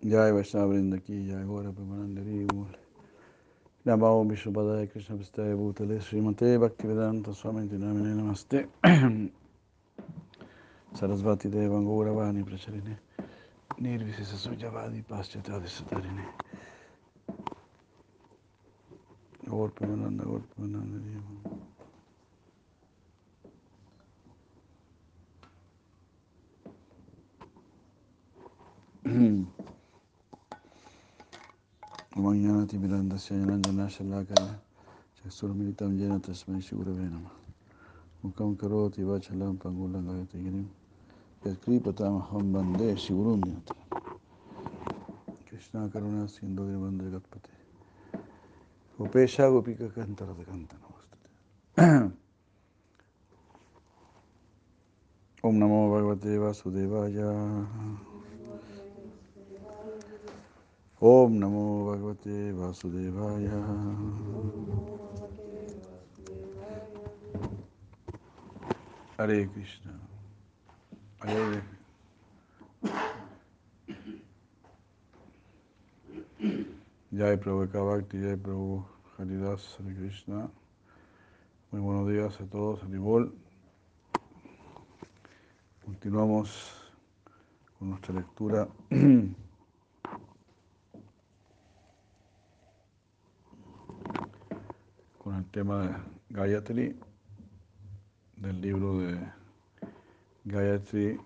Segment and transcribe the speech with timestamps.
[0.00, 2.68] Jai Vaishnava Vrinda ki Jai Gora Premananda Rivul
[3.84, 8.68] Namo Vishnupadaya Krishna Pistaya Bhutale Srimate Bhaktivedanta Swami Namine Namaste
[10.94, 12.96] Sarasvati Devan Gauravani Pracharine
[13.80, 16.24] Nirvisisa Sujavadi Paschatadi Satarine
[19.48, 21.00] Gaur Premananda Gaur Premananda
[29.04, 29.48] Rivul
[32.18, 34.58] Mañana Timiranda Syanandana Shalakaya
[35.22, 37.30] Chaksurmilitam Jena Tasmai Shigurave Nama
[38.24, 40.66] Mukam Karoti Vachalam Pangulam Gayati Girim
[41.44, 43.72] Yatkripatam Ham Bande Shigurundyata
[45.48, 47.50] Krishna Karuna Sindhu Girvande Gatpate
[48.98, 50.76] Gopesha Gopika Kantara de Kanta
[51.76, 52.12] Namastate
[55.44, 57.68] Om Namo Bhagavate Vasudevaya
[61.00, 63.54] Om Namo Bhagavate Vasudevaya.
[69.16, 69.92] Hare Krishna.
[71.20, 71.62] Hare
[77.12, 78.84] Jai Prabhu Bhakti, Jai Prabhu
[79.16, 80.50] Haridas, Hare Krishna.
[81.70, 83.32] Muy buenos días a todos, Haribol.
[85.84, 86.72] Continuamos
[87.78, 88.66] con nuestra lectura
[95.38, 95.94] el tema de
[96.30, 96.96] Gayatri,
[98.38, 99.18] del libro de
[100.44, 101.20] Gayatri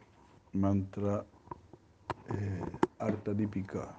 [0.53, 1.25] Mantra
[2.29, 2.61] eh,
[2.99, 3.99] Artadipika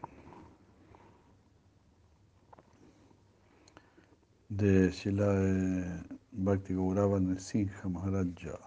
[4.50, 8.60] de Shila de Bhakti Gauravan Singha Maharaja.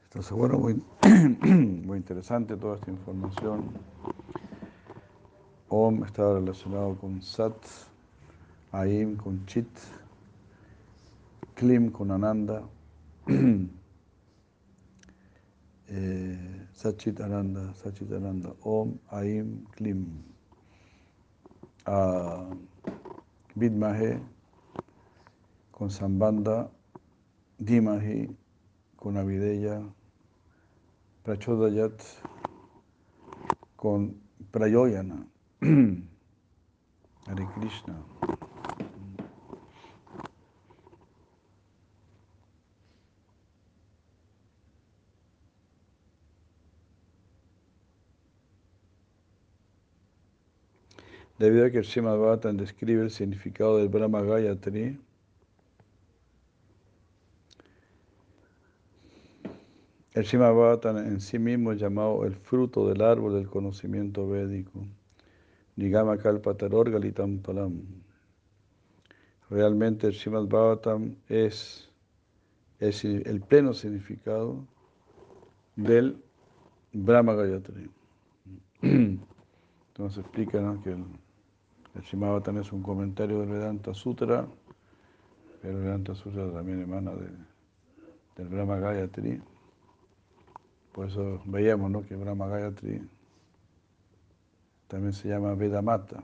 [0.05, 3.71] Entonces, bueno, muy, interesante toda esta información.
[5.67, 7.57] Om está relacionado con Sat,
[8.71, 9.67] Aim con Chit,
[11.55, 12.63] Klim con Ananda,
[15.87, 20.23] eh, Sachit Ananda, Sachit Ananda, Om, Aim, Klim.
[21.85, 22.55] Uh,
[23.55, 24.21] Vidmahe
[25.77, 26.71] con Sambanda,
[27.59, 28.35] Dimahi,
[28.95, 29.79] con Avideya,
[31.21, 32.01] Prachodayat,
[33.75, 35.27] con Prayoyana,
[37.27, 38.03] Hare Krishna.
[51.37, 54.99] Debido a que el Srimad Bhattan describe el significado del Brahma Gayatri,
[60.17, 64.83] El Srimad Bhattan en sí mismo es llamado el fruto del árbol del conocimiento védico.
[65.75, 67.83] Nigama Kalpataror Galitam Palam.
[69.51, 71.91] Realmente el Srimad Bhattan es,
[72.79, 74.65] el pleno significado
[75.75, 76.17] del
[76.93, 77.87] Brahma Gayatri.
[78.81, 81.05] Entonces explica que el,
[81.93, 84.47] el Srimad Bhattan es un comentario del Vedanta Sutra,
[85.61, 87.29] pero el Vedanta Sutra también emana de,
[88.35, 89.39] del Brahma Gayatri.
[90.97, 92.03] Por eso veíamos ¿no?
[92.03, 93.07] que Brahma Gayatri
[94.87, 96.23] también se llama Vedamata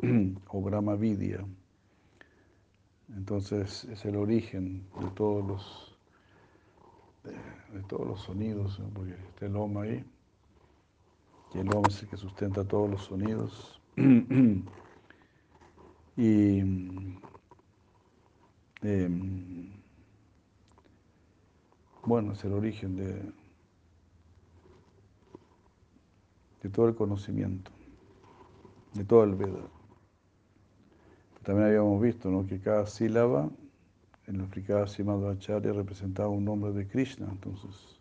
[0.46, 1.44] o Brahma Vidya.
[3.08, 5.98] Entonces es el origen de todos los,
[7.24, 10.04] de, todos los sonidos, porque está el Om ahí,
[11.52, 13.80] y el Om es el que sustenta todos los sonidos.
[16.16, 16.60] y
[18.82, 19.08] eh,
[22.04, 23.39] bueno, es el origen de,
[26.62, 27.70] de todo el conocimiento,
[28.94, 29.66] de todo el Veda.
[31.42, 32.46] También habíamos visto ¿no?
[32.46, 33.48] que cada sílaba
[34.26, 37.26] en la fricada Simadhacharya representaba un nombre de Krishna.
[37.30, 37.98] Entonces,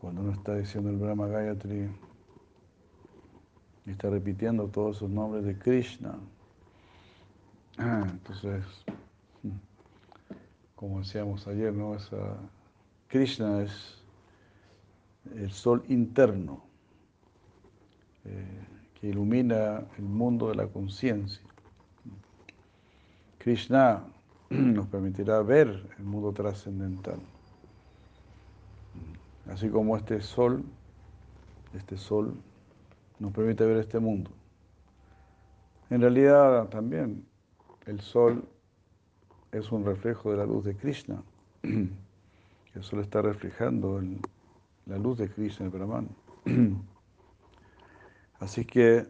[0.00, 1.90] cuando uno está diciendo el Brahma Gayatri
[3.84, 6.18] está repitiendo todos esos nombres de Krishna,
[7.78, 8.64] entonces,
[10.74, 11.94] como decíamos ayer, ¿no?
[11.94, 12.36] Esa,
[13.08, 14.04] Krishna es
[15.34, 16.67] el sol interno
[18.24, 18.66] eh,
[19.00, 21.42] que ilumina el mundo de la conciencia.
[23.38, 24.04] Krishna
[24.50, 25.68] nos permitirá ver
[25.98, 27.20] el mundo trascendental.
[29.50, 30.64] Así como este sol,
[31.74, 32.34] este sol
[33.18, 34.30] nos permite ver este mundo.
[35.90, 37.24] En realidad también
[37.86, 38.46] el sol
[39.52, 41.22] es un reflejo de la luz de Krishna.
[42.74, 44.00] El sol está reflejando
[44.86, 46.08] la luz de Krishna, el Brahman.
[48.40, 49.06] Así que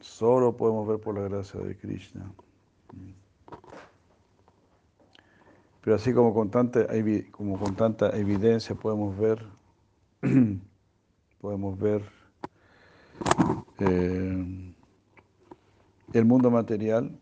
[0.00, 2.30] solo podemos ver por la gracia de Krishna.
[5.82, 9.44] Pero así como con tanta, evidencia podemos ver,
[11.40, 12.04] podemos ver
[13.80, 14.74] eh,
[16.12, 17.18] el mundo material,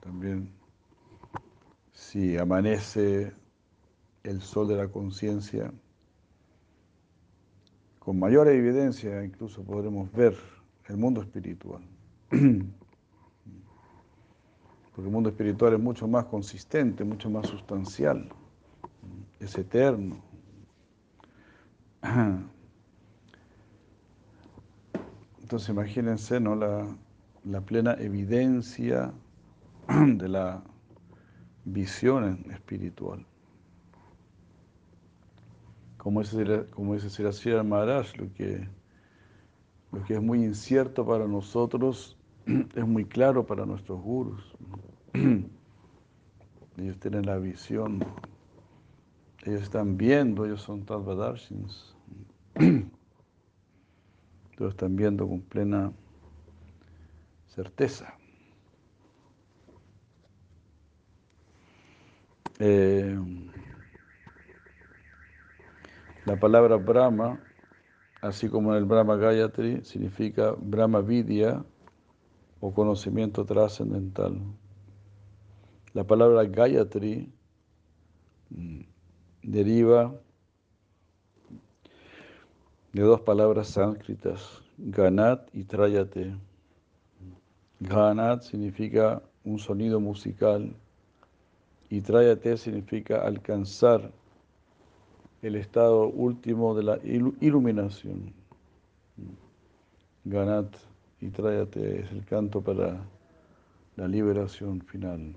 [0.00, 0.52] también
[1.92, 3.32] si amanece
[4.22, 5.72] el sol de la conciencia,
[8.08, 10.34] con mayor evidencia incluso podremos ver
[10.86, 11.82] el mundo espiritual.
[12.30, 12.62] porque
[14.96, 18.30] el mundo espiritual es mucho más consistente, mucho más sustancial,
[19.38, 20.22] es eterno.
[25.42, 26.56] Entonces imagínense ¿no?
[26.56, 29.12] la, plena evidencia
[29.86, 30.62] de la
[31.66, 33.26] visión espiritual.
[35.98, 38.66] Como dice, como dice Siracira Maharaj, lo que,
[39.92, 42.16] lo que es muy incierto para nosotros
[42.74, 44.42] es muy claro para nuestros gurus.
[46.78, 47.98] Ellos tienen la visión,
[49.44, 51.96] ellos están viendo, ellos son Tadvadarshins.
[54.58, 55.92] Ellos están viendo con plena
[57.46, 58.14] certeza.
[62.58, 63.16] Eh,
[66.28, 67.40] la palabra Brahma,
[68.20, 71.64] así como en el Brahma Gayatri, significa Brahma Vidya
[72.60, 74.38] o conocimiento trascendental.
[75.94, 77.32] La palabra Gayatri
[78.50, 78.80] mm,
[79.42, 80.14] deriva
[82.92, 86.36] de dos palabras sánscritas, Ganat y Trayate.
[87.80, 90.76] Ganat significa un sonido musical
[91.88, 94.12] y Trayate significa alcanzar
[95.42, 96.98] el estado último de la
[97.40, 98.32] iluminación.
[100.24, 100.74] Ganat
[101.20, 103.00] y Trayate es el canto para
[103.96, 105.34] la liberación final.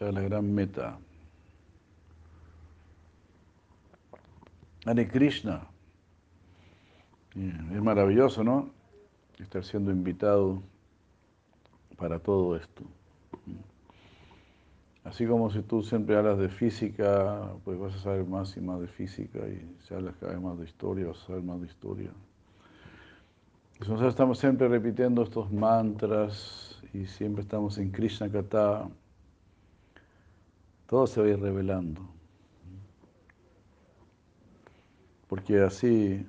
[0.00, 0.98] la gran meta.
[4.86, 5.66] Hare Krishna.
[7.34, 8.70] Es maravilloso, ¿no?
[9.38, 10.62] Estar siendo invitado
[11.98, 12.84] para todo esto.
[15.04, 18.80] Así como si tú siempre hablas de física, pues vas a saber más y más
[18.80, 21.66] de física, y si hablas cada vez más de historia, vas a saber más de
[21.66, 22.10] historia.
[23.80, 28.88] Nosotros estamos siempre repitiendo estos mantras y siempre estamos en Krishna Kata
[30.88, 32.00] todo se va a ir revelando.
[35.28, 36.26] Porque así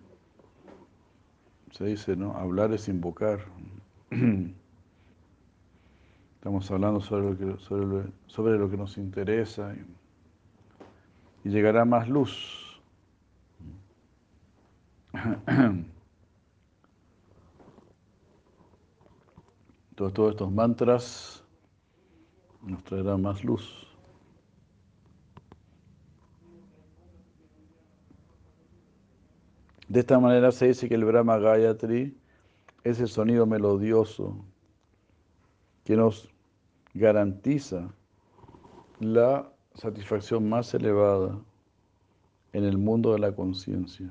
[1.72, 2.34] se dice, ¿no?
[2.34, 3.40] Hablar es invocar.
[6.40, 7.58] Estamos hablando sobre lo que,
[8.28, 9.86] sobre lo, que nos interesa y,
[11.44, 12.82] y llegará más luz.
[19.96, 21.44] Todos, todos estos mantras
[22.62, 23.86] nos traerán más luz.
[29.90, 32.18] De esta manera se dice que el Brahma Gayatri
[32.86, 34.38] es el sonido melodioso
[35.90, 36.30] que nos
[37.00, 37.90] garantiza
[39.00, 41.40] la satisfacción más elevada
[42.54, 44.10] en el mundo de la conciencia.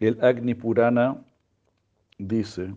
[0.00, 1.20] El Agni Purana
[2.18, 2.72] dice,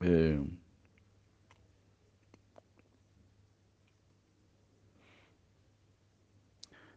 [0.00, 0.40] eh,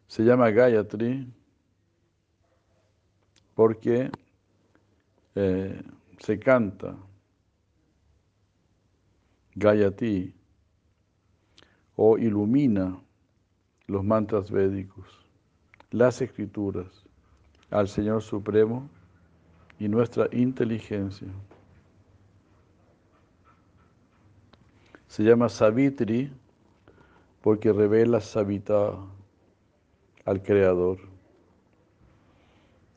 [0.08, 1.26] Se llama Gayatri
[3.54, 4.10] porque
[5.34, 5.82] eh,
[6.18, 6.96] se canta
[9.54, 10.34] Gayati
[11.96, 13.00] o ilumina
[13.86, 15.06] los mantras védicos,
[15.90, 17.04] las escrituras,
[17.70, 18.88] al Señor Supremo
[19.78, 21.28] y nuestra inteligencia.
[25.06, 26.32] Se llama Savitri
[27.42, 28.96] porque revela Savita
[30.24, 31.13] al Creador.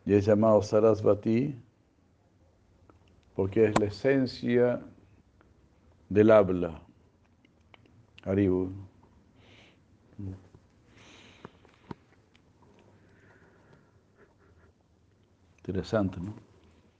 [0.07, 1.53] Y es llamado Sarasvati
[3.35, 4.81] porque es la esencia
[6.07, 6.81] del habla.
[8.23, 8.71] Aribu.
[15.57, 16.33] Interesante, ¿no?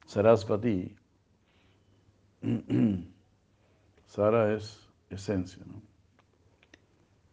[0.06, 0.94] Sarasvati
[4.06, 5.82] Sara es esencia, ¿no?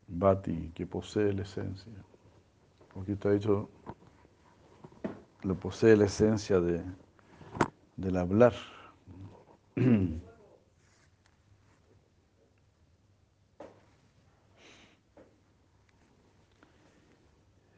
[0.06, 1.92] Bati, que posee la esencia.
[2.92, 3.68] Porque está dicho,
[5.44, 6.82] lo posee la esencia de,
[7.96, 8.54] del hablar.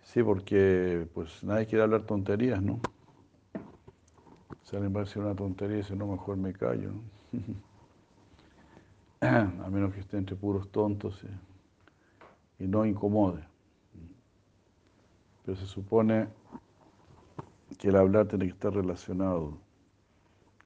[0.02, 2.80] Sí, porque pues nadie quiere hablar tonterías, ¿no?
[4.62, 6.92] Si alguien va a decir una tontería, dice, no, mejor me callo,
[9.20, 11.22] a menos que esté entre puros tontos
[12.58, 13.44] y, no incomode.
[15.44, 16.28] Pero se supone
[17.78, 19.58] que el hablar tiene que estar relacionado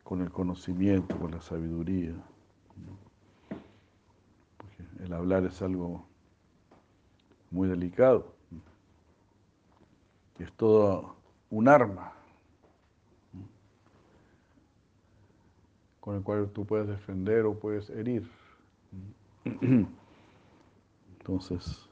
[0.04, 2.14] con el conocimiento, con la sabiduría.
[4.56, 6.06] Porque el hablar es algo
[7.50, 8.40] muy delicado
[10.42, 11.16] es todo
[11.50, 12.12] un arma
[16.00, 18.26] con el cual tú puedes defender o puedes herir.
[21.18, 21.89] Entonces,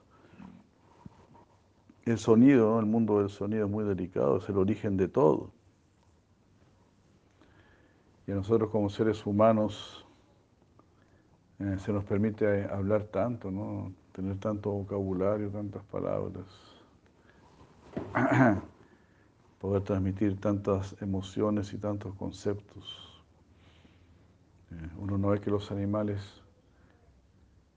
[2.11, 5.50] el sonido, el mundo del sonido es muy delicado, es el origen de todo.
[8.27, 10.07] Y a nosotros como seres humanos
[11.59, 13.50] eh, se nos permite hablar tanto,
[14.12, 16.45] tener tanto vocabulario, tantas palabras.
[19.61, 23.23] poder transmitir tantas emociones y tantos conceptos.
[24.71, 26.21] Eh, uno no ve que los animales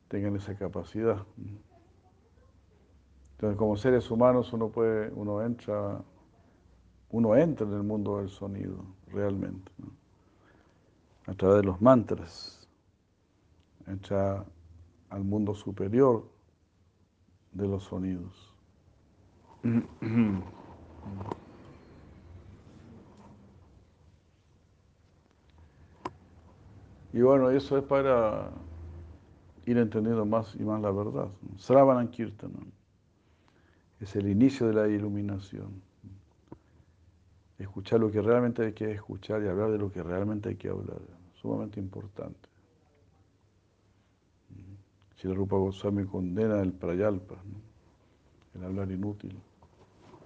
[0.07, 1.25] tengan esa capacidad.
[3.41, 5.99] Entonces, como seres humanos, uno puede, uno entra,
[7.09, 9.71] uno entra en el mundo del sonido, realmente,
[11.25, 12.69] a través de los mantras,
[13.87, 14.45] entra
[15.09, 16.29] al mundo superior
[17.51, 18.55] de los sonidos.
[27.11, 28.51] Y bueno, eso es para
[29.65, 31.29] ir entendiendo más y más la verdad.
[31.57, 32.80] Sravanan Kirtanam
[34.01, 35.81] es el inicio de la iluminación.
[37.59, 40.69] Escuchar lo que realmente hay que escuchar y hablar de lo que realmente hay que
[40.69, 40.97] hablar.
[41.35, 42.49] Sumamente importante.
[45.15, 47.35] Si la Rupa Goswami condena el prayalpa,
[48.55, 49.39] el hablar inútil.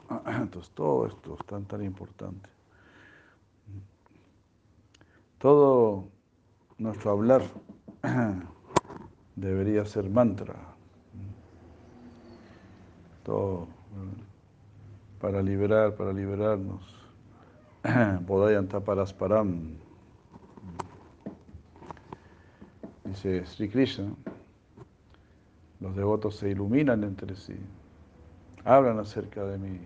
[0.26, 2.50] Entonces todo esto es tan, tan importante.
[5.38, 6.08] Todo
[6.78, 7.44] nuestro hablar
[9.36, 10.75] debería ser mantra.
[13.26, 13.68] Todo
[15.20, 16.84] para liberar, para liberarnos.
[18.22, 19.76] Bodhayanta parasparam.
[23.04, 24.14] Dice Sri Krishna,
[25.80, 27.56] los devotos se iluminan entre sí,
[28.64, 29.80] hablan acerca de mí.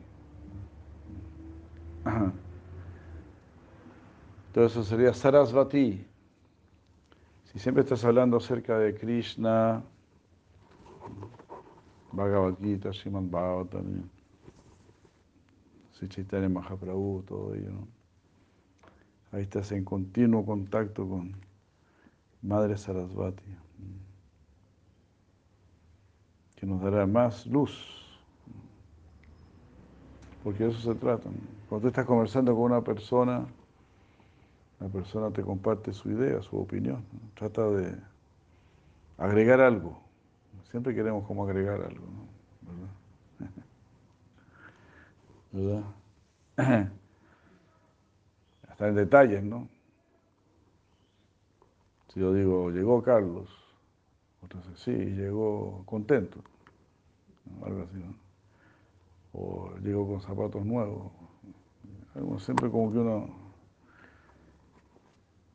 [4.53, 6.05] Todo eso sería Sarasvati.
[7.45, 9.83] Si siempre estás hablando acerca de Krishna,
[12.11, 14.09] Bhagavad Gita, Srimad Bhagavatam,
[15.93, 17.71] Sri Chaitanya Mahaprabhu, todo ello.
[19.31, 21.35] Ahí estás en continuo contacto con
[22.41, 23.43] Madre Sarasvati,
[26.55, 27.95] que nos dará más luz.
[30.43, 31.29] Porque de eso se trata.
[31.67, 33.45] Cuando tú estás conversando con una persona,
[34.79, 37.03] la persona te comparte su idea, su opinión.
[37.35, 37.95] Trata de
[39.17, 40.08] agregar algo.
[40.71, 42.05] Siempre queremos como agregar algo,
[42.61, 43.53] ¿verdad?
[46.57, 46.89] ¿Verdad?
[48.69, 49.67] Hasta en detalles, ¿no?
[52.13, 53.49] Si yo digo, llegó Carlos,
[54.41, 56.39] dice, sí, llegó contento,
[57.63, 58.13] algo así, ¿no?
[59.33, 61.11] O llegó con zapatos nuevos.
[62.39, 63.29] Siempre como que uno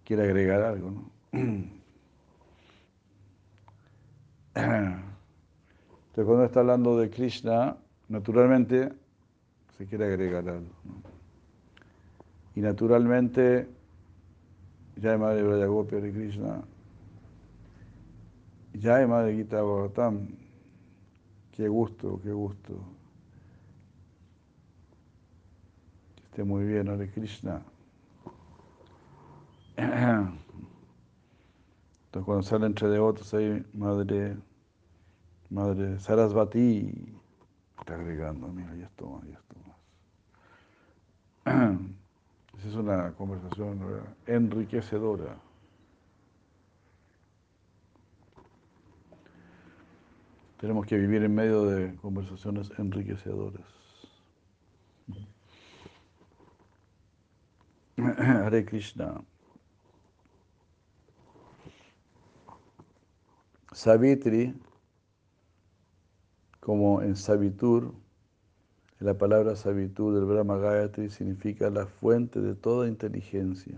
[0.04, 1.10] quiere agregar algo, ¿no?
[4.54, 5.02] Entonces,
[6.14, 7.76] cuando está hablando de Krishna,
[8.08, 8.92] naturalmente
[9.76, 10.70] se quiere agregar algo.
[12.54, 13.68] Y naturalmente,
[14.96, 16.62] ya Madre Brayagopia de Krishna,
[18.74, 20.28] ya Madre Gita Bhagavatam,
[21.50, 22.74] qué gusto, qué gusto.
[26.14, 27.60] Que esté muy bien, Hare Krishna.
[32.14, 34.36] Entonces cuando sale entre devotos ahí, madre,
[35.50, 37.12] madre Sarasvati,
[37.80, 39.56] está agregando, mira, y esto más, y esto
[41.44, 41.80] más.
[42.56, 43.80] Esa es una conversación
[44.28, 45.38] enriquecedora.
[50.60, 53.66] Tenemos que vivir en medio de conversaciones enriquecedoras.
[57.98, 59.20] Hare Krishna.
[63.74, 64.54] Savitri,
[66.60, 67.92] como en Savitur,
[69.00, 73.76] la palabra Savitur del Brahma Gayatri significa la fuente de toda inteligencia.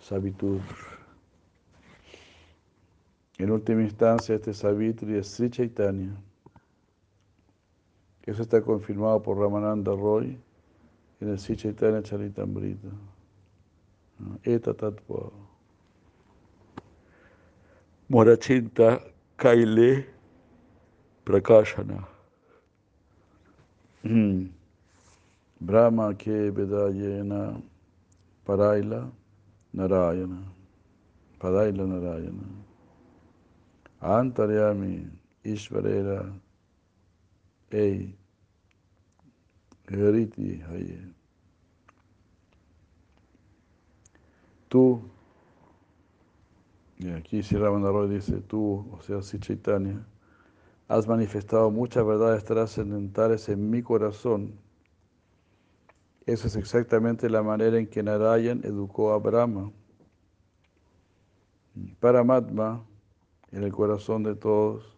[0.00, 0.60] Savitur.
[3.38, 6.16] En última instancia, este Savitri es Sri Chaitanya.
[8.22, 10.38] Eso está confirmado por Ramananda Roy
[11.20, 12.88] en el Sri Chaitanya Charitamrita.
[14.44, 14.74] Eta.
[18.10, 19.00] Morachinta
[19.38, 20.04] Kaile
[21.24, 22.04] Prakashana.
[25.60, 27.62] Brahma ke Vedayena
[28.44, 29.10] Paraila
[29.72, 30.42] Narayana.
[31.38, 32.46] Paraila Narayana.
[34.02, 35.08] Antaryami
[35.44, 36.32] Ishvarera
[37.70, 38.12] Ei
[39.88, 40.98] Hariti Haye.
[44.68, 45.00] Tú,
[47.00, 50.04] y aquí Sri Ramandaroy dice, tú, o sea, si Chaitanya,
[50.86, 54.52] has manifestado muchas verdades trascendentales en mi corazón.
[56.26, 59.72] Esa es exactamente la manera en que Narayan educó a Brahma.
[62.00, 62.84] Paramatma,
[63.50, 64.94] en el corazón de todos,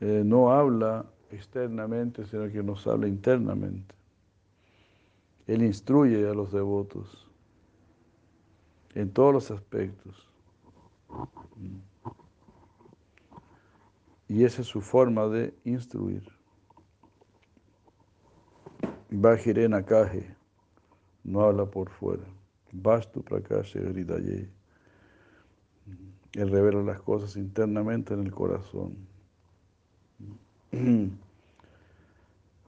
[0.00, 3.94] eh, no habla externamente, sino que nos habla internamente.
[5.46, 7.25] Él instruye a los devotos
[8.96, 10.26] en todos los aspectos.
[14.26, 16.26] Y esa es su forma de instruir.
[19.10, 20.34] Bajirena Kaje
[21.24, 22.24] no habla por fuera.
[22.72, 24.50] Vastu Prakasha Hridaye.
[26.32, 28.96] Él revela las cosas internamente en el corazón.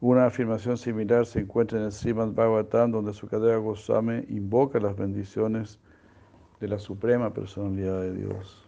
[0.00, 5.80] Una afirmación similar se encuentra en el Srimad Bhagavatam, donde Sukadeva Goswami invoca las bendiciones
[6.60, 8.64] de la Suprema Personalidad de Dios.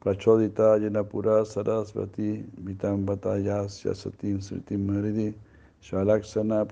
[0.00, 5.34] Prachodita Yenapura Sarasvati Vitam Batayasya Satim Sritim Maridi
[5.80, 6.66] Shalaksana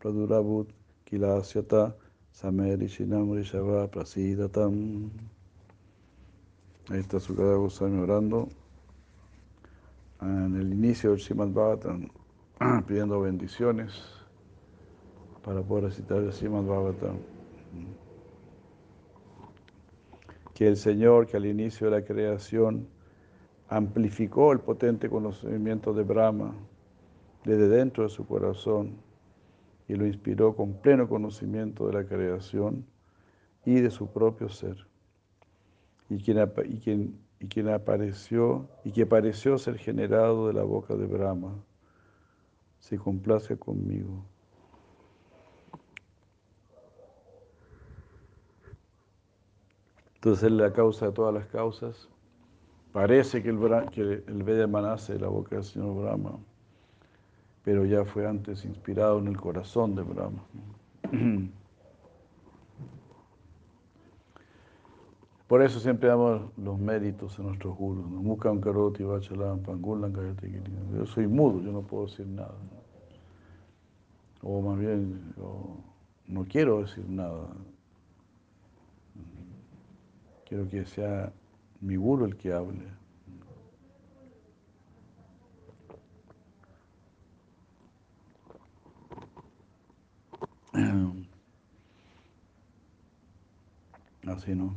[0.00, 0.68] Pradurabhut
[1.08, 1.94] Kilasyata
[2.34, 5.10] Samerishinam Rishava Prasidatam.
[6.88, 8.48] Ahí está Sukadeva Goswami orando
[10.20, 11.50] en el inicio del Srimad
[12.86, 14.15] pidiendo bendiciones
[15.46, 17.18] para poder recitar el Srimad Bhagavatam.
[20.52, 22.88] Que el Señor, que al inicio de la creación
[23.68, 26.52] amplificó el potente conocimiento de Brahma
[27.44, 28.96] desde dentro de su corazón
[29.86, 32.84] y lo inspiró con pleno conocimiento de la creación
[33.64, 34.76] y de su propio ser.
[36.10, 40.96] Y quien, y quien y quien apareció y que pareció ser generado de la boca
[40.96, 41.54] de Brahma,
[42.80, 44.24] se complace conmigo.
[50.26, 52.08] Entonces es la causa de todas las causas.
[52.90, 53.60] Parece que el,
[53.92, 56.36] que el Veda de la boca del señor Brahma,
[57.62, 60.42] pero ya fue antes inspirado en el corazón de Brahma.
[65.46, 68.04] Por eso siempre damos los méritos a nuestros gurus.
[68.06, 70.12] Mukam karoti vachalam pangulan
[70.92, 72.56] Yo soy mudo, yo no puedo decir nada.
[74.42, 75.76] O más bien, yo
[76.26, 77.46] no quiero decir nada.
[80.48, 81.32] Quiero que sea
[81.80, 82.86] mi guru el que hable.
[94.26, 94.72] Así no.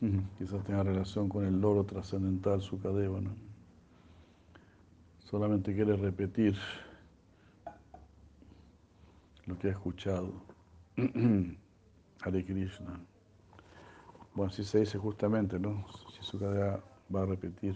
[0.38, 3.30] Quizás tenga relación con el loro trascendental Sukadeva, ¿no?
[5.20, 6.56] Solamente quiere repetir
[9.46, 10.32] lo que ha escuchado.
[12.20, 12.98] Hare Krishna.
[14.38, 15.84] Bueno, así se dice justamente, ¿no?
[16.14, 16.80] Si Sukadeva
[17.12, 17.74] va a repetir.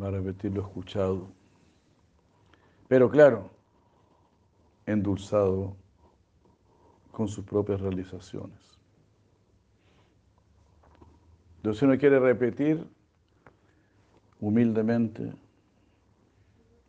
[0.00, 1.26] va a repetir lo escuchado.
[2.86, 3.50] Pero claro,
[4.86, 5.74] endulzado
[7.10, 8.78] con sus propias realizaciones.
[11.56, 12.86] Entonces, uno quiere repetir
[14.38, 15.34] humildemente,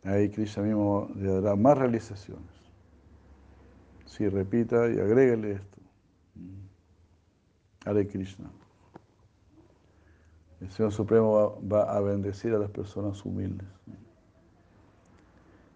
[0.04, 2.61] ahí Krishna mismo le dará más realizaciones.
[4.12, 5.78] Si repita y agrégale esto.
[7.86, 8.50] Hare Krishna.
[10.60, 13.66] El Señor Supremo va, va, a bendecir a las personas humildes.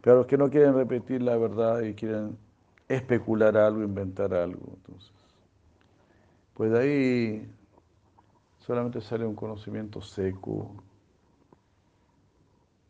[0.03, 2.37] Pero los que no quieren repetir la verdad y quieren
[2.89, 4.75] especular algo, inventar algo.
[4.75, 5.13] Entonces,
[6.53, 7.51] pues de ahí
[8.59, 10.75] solamente sale un conocimiento seco,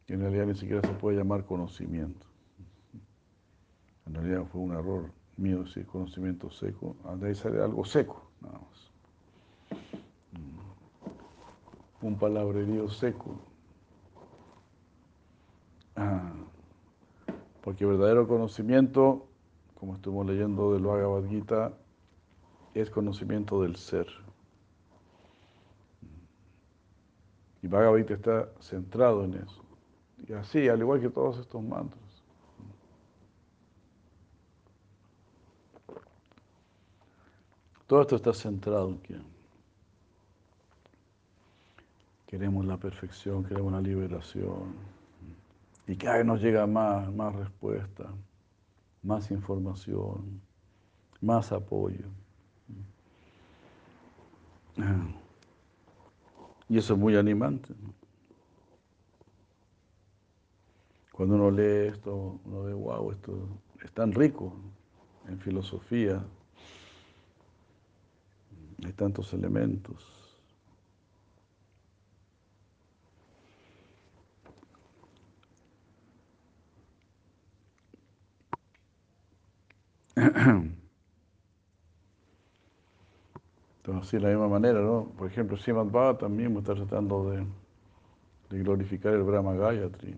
[0.06, 2.26] que en realidad ni siquiera se puede llamar conocimiento.
[4.06, 8.58] En realidad fue un error mío decir conocimiento seco, de ahí sale algo seco, nada
[8.58, 8.90] más.
[10.32, 12.06] Mm.
[12.06, 13.38] Un palabrerío seco.
[15.96, 16.32] Ah.
[17.62, 19.26] Porque verdadero conocimiento,
[19.74, 21.72] como estuvimos leyendo de lo Bhagavad Gita,
[22.74, 24.06] es conocimiento del ser.
[27.62, 29.64] Y Bhagavad Gita está centrado en eso.
[30.28, 32.05] Y así, al igual que todos estos mantras.
[37.86, 39.20] Todo esto está centrado en que
[42.26, 44.74] queremos la perfección, queremos la liberación.
[45.86, 48.12] Y cada vez nos llega más, más respuesta,
[49.02, 50.40] más información,
[51.20, 52.06] más apoyo.
[56.68, 57.72] Y eso es muy animante.
[61.12, 63.48] Cuando uno lee esto, uno ve, wow, esto
[63.82, 64.52] es tan rico
[65.28, 66.22] en filosofía,
[68.84, 70.16] hay tantos elementos.
[83.78, 85.12] Entonces, de la misma manera, ¿no?
[85.16, 87.46] Por ejemplo, Srimad también está tratando de,
[88.50, 90.16] de glorificar el Brahma Gayatri.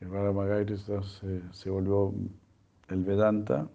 [0.00, 1.00] El Brahma Gayatri se,
[1.52, 2.12] se volvió
[2.88, 3.68] el Vedanta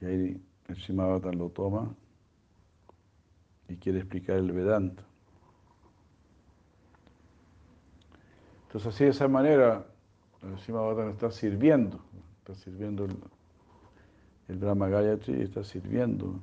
[0.00, 1.94] y ahí el Srimad lo toma
[3.68, 5.02] y quiere explicar el Vedanta.
[8.66, 9.86] Entonces así de esa manera
[10.42, 12.00] el Srimad está sirviendo,
[12.38, 13.16] está sirviendo el,
[14.48, 16.40] el Brahma Gayatri está sirviendo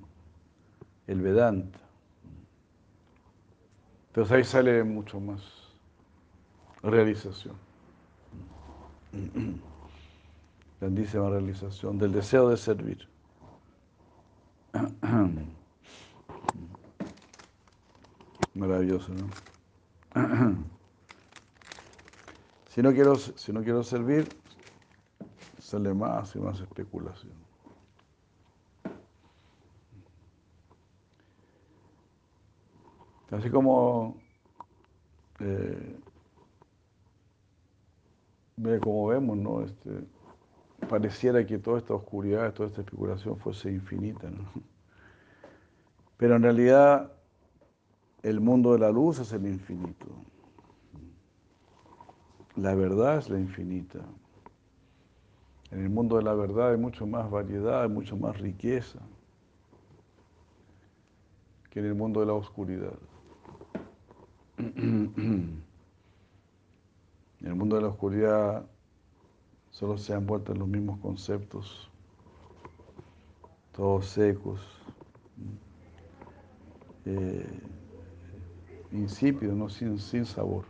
[1.07, 1.79] el Vedanta.
[4.07, 5.41] Entonces ahí sale mucho más
[6.81, 7.55] realización.
[10.79, 13.12] Grandísima realización del deseo de servir.
[18.55, 19.29] Maravilloso, ¿no?
[22.69, 24.35] Si no quiero, si no quiero servir,
[25.59, 27.33] sale más y más especulación.
[33.29, 34.15] Así como,
[35.39, 35.99] eh,
[38.81, 39.63] como vemos, ¿no?
[39.63, 39.89] Este,
[40.89, 44.29] pareciera que toda esta oscuridad, toda esta especulación fuese infinita.
[44.29, 44.49] ¿no?
[46.17, 47.11] Pero en realidad
[48.21, 50.07] el mundo de la luz es el infinito.
[52.55, 53.99] La verdad es la infinita.
[55.71, 58.99] En el mundo de la verdad hay mucho más variedad, hay mucho más riqueza
[61.71, 62.93] que en el mundo de la oscuridad.
[67.41, 68.65] En el mundo de la oscuridad
[69.73, 71.89] solo se han vuelto los mismos conceptos,
[73.73, 74.61] todos secos,
[77.05, 77.59] eh,
[78.91, 79.67] insípidos, ¿no?
[79.67, 80.63] sin, sin sabor.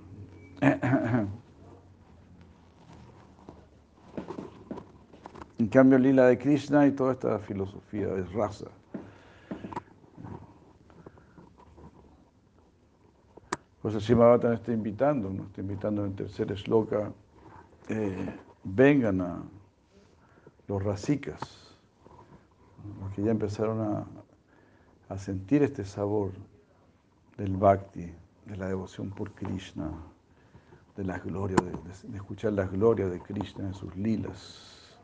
[5.59, 8.65] En cambio, lila de Krishna y toda esta filosofía es raza.
[13.81, 15.43] Pues el Shimabhatan está invitando, ¿no?
[15.43, 17.13] está invitando en el tercer shloka,
[17.87, 19.43] eh, vengan a
[20.67, 21.39] los rasikas,
[23.01, 24.05] los que ya empezaron a,
[25.17, 26.31] sentir este sabor
[27.37, 28.11] del bhakti,
[28.47, 29.91] de la devoción por Krishna,
[30.97, 34.97] de la gloria, de, escuchar la gloria de Krishna en sus lilas.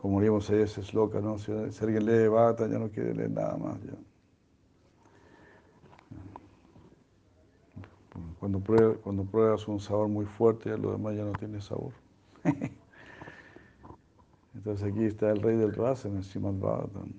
[0.00, 1.38] Como leímos ahí ese sloka, ¿no?
[1.38, 3.82] Si, alguien lee Bhakta ya no quiere leer nada más.
[3.82, 3.94] Ya.
[8.38, 8.60] Cuando,
[9.02, 12.03] cuando pruebas un sabor muy fuerte, ya lo demás ya no tiene sabor.
[14.54, 17.12] Entonces aquí está el rey del rasa en el Srimad Bhagavatam.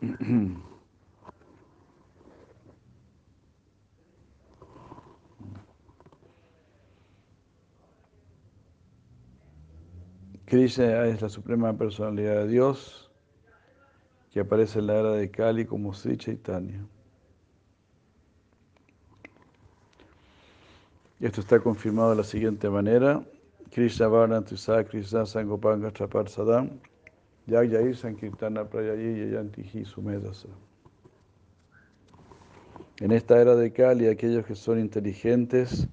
[10.46, 13.10] Krishna es la suprema personalidad de Dios
[14.30, 16.84] que aparece en la era de Kali como Sri Chaitanya.
[21.20, 23.24] Esto está confirmado de la siguiente manera.
[23.74, 24.08] Krishna
[24.84, 26.78] Krishna Sadam
[27.48, 30.46] Sankirtana Prayayi Sumedasa.
[33.00, 35.88] En esta era de Kali, aquellos que son inteligentes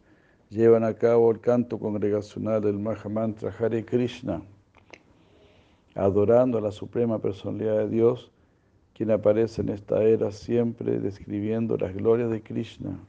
[0.52, 4.44] llevan a cabo el canto congregacional del Mahamantra Hare Krishna,
[5.96, 8.32] adorando a la suprema personalidad de Dios,
[8.94, 13.00] quien aparece en esta era siempre describiendo las glorias de Krishna.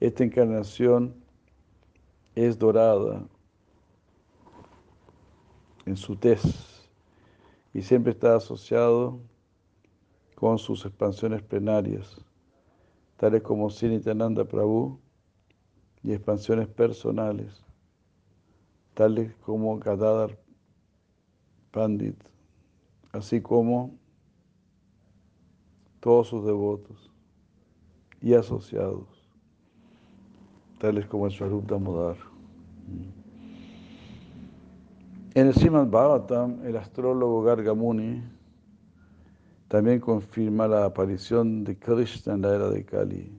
[0.00, 1.27] Esta encarnación
[2.46, 3.26] es dorada
[5.86, 6.88] en su tez
[7.74, 9.18] y siempre está asociado
[10.36, 12.24] con sus expansiones plenarias,
[13.16, 15.00] tales como Sinitananda Prabhu
[16.04, 17.64] y expansiones personales,
[18.94, 20.38] tales como Gadadhar
[21.72, 22.22] Pandit,
[23.10, 23.98] así como
[25.98, 27.10] todos sus devotos
[28.20, 29.28] y asociados,
[30.78, 32.27] tales como el Swarup Damodar.
[35.34, 38.22] En el Srimad Bhagavatam, el astrólogo Gargamuni
[39.68, 43.30] también confirma la aparición de Krishna en la era de Kali,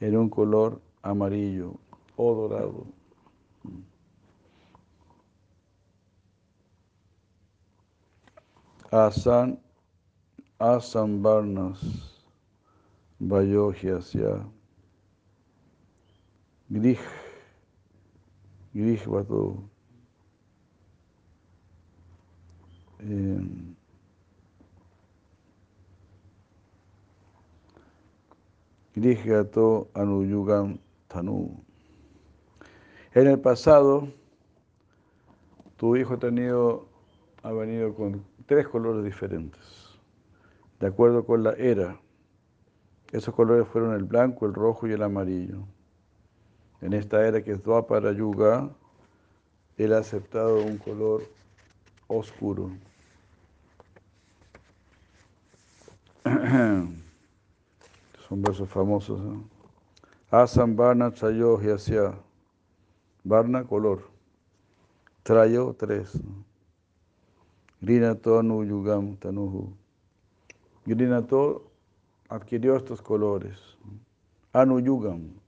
[0.00, 1.76] en un color amarillo
[2.16, 2.86] o dorado.
[8.90, 9.60] Asan,
[10.58, 11.78] asan varnas,
[16.70, 17.00] grih,
[18.72, 19.68] grihvato,
[23.00, 23.74] eh,
[28.94, 30.78] Grihyato Anuyugam
[31.08, 31.62] Tanu.
[33.14, 34.08] En el pasado,
[35.76, 36.88] tu hijo ha, tenido,
[37.42, 39.98] ha venido con tres colores diferentes,
[40.80, 42.00] de acuerdo con la era.
[43.12, 45.66] Esos colores fueron el blanco, el rojo y el amarillo.
[46.82, 48.70] En esta era que es Dwapara Yuga,
[49.76, 51.22] él ha aceptado un color
[52.06, 52.70] oscuro.
[58.28, 59.20] Son versos famosos.
[60.30, 62.14] Asam Varna Trayo Hyasya.
[63.24, 64.02] Varna, color.
[65.22, 66.18] Trayo, tres.
[67.80, 69.72] Grinato Anu Yugam Tanuhu.
[70.86, 71.70] Grinato
[72.28, 73.58] adquirió estos colores.
[74.52, 75.39] Anu Yugam.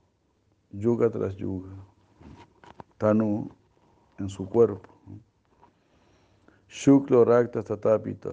[0.73, 1.69] Yuga tras yuga.
[2.99, 3.51] Tanu
[4.19, 4.89] en su cuerpo.
[6.69, 8.33] Shukla Rakta Tatapita.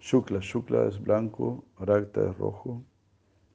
[0.00, 2.82] Shukla, Shukla es blanco, Rakta es rojo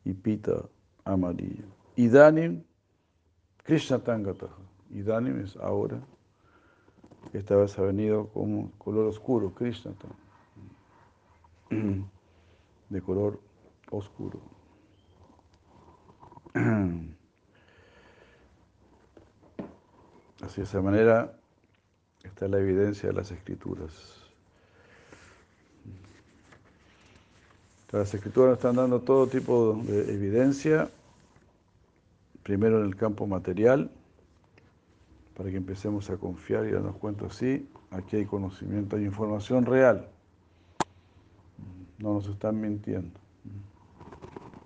[0.06, 0.70] y Pita
[1.04, 1.66] amarillo.
[1.98, 2.64] Idanim,
[3.64, 4.48] Krishna Tangata.
[4.90, 6.00] Idanim es ahora.
[7.34, 9.92] Esta vez ha venido como color oscuro, Krishna
[12.90, 13.42] de color
[13.92, 14.40] oscuro.
[20.42, 21.34] Así de esa manera
[22.24, 23.92] está la evidencia de las escrituras.
[27.92, 30.90] Las escrituras nos están dando todo tipo de evidencia,
[32.44, 33.90] primero en el campo material,
[35.36, 40.10] para que empecemos a confiar y darnos cuenta, sí, aquí hay conocimiento, hay información real.
[41.98, 43.20] No nos están mintiendo.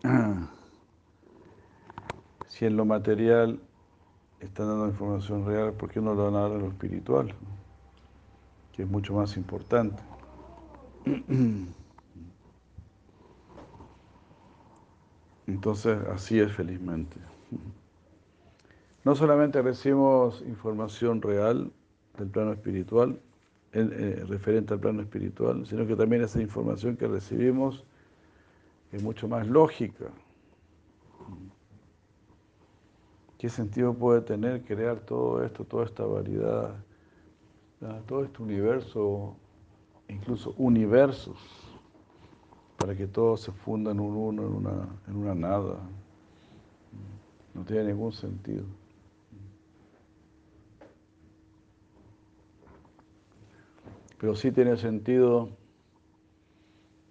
[2.48, 3.62] Si en lo material
[4.42, 7.34] están dando información real, ¿por qué no lo van a dar en lo espiritual?
[8.74, 10.02] Que es mucho más importante.
[15.48, 17.18] Entonces, así es felizmente.
[19.04, 21.72] No solamente recibimos información real
[22.18, 23.20] del plano espiritual,
[23.74, 27.84] eh, referente al plano espiritual, sino que también esa información que recibimos
[28.92, 30.06] es mucho más lógica.
[33.42, 36.76] ¿Qué sentido puede tener crear todo esto, toda esta variedad,
[38.06, 39.36] todo este universo,
[40.08, 41.40] incluso universos?
[42.78, 45.78] para que todo se funda en un uno, en una, en una nada.
[47.54, 48.66] No tiene ningún sentido.
[54.18, 55.50] Pero sí tiene sentido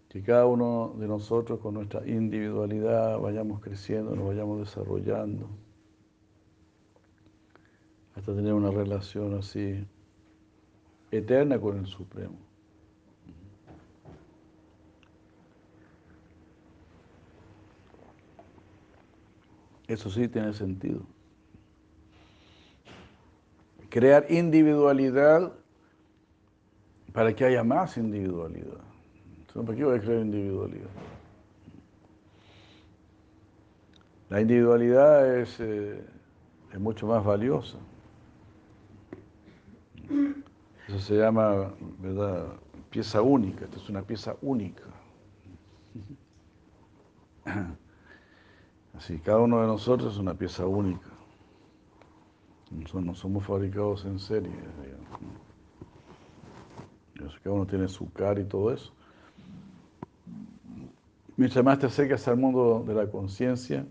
[0.09, 5.49] que cada uno de nosotros con nuestra individualidad vayamos creciendo, nos vayamos desarrollando,
[8.21, 9.83] hasta tener una relación así
[11.11, 12.37] eterna con el Supremo.
[19.89, 21.01] Eso sí tiene sentido.
[23.89, 25.55] Crear individualidad
[27.15, 28.85] para que haya más individualidad.
[29.55, 30.91] ¿Para qué voy a crear individualidad?
[34.29, 36.05] La individualidad es, eh,
[36.71, 37.79] es mucho más valiosa.
[40.89, 42.47] Eso se llama, ¿verdad?
[42.91, 43.65] Pieza única.
[43.65, 44.83] Esto es una pieza única.
[48.97, 51.09] Así, cada uno de nosotros es una pieza única.
[52.71, 54.53] No somos fabricados en serie.
[57.43, 58.93] Cada uno tiene su cara y todo eso.
[61.37, 63.87] Mientras más te acercas al mundo de la conciencia,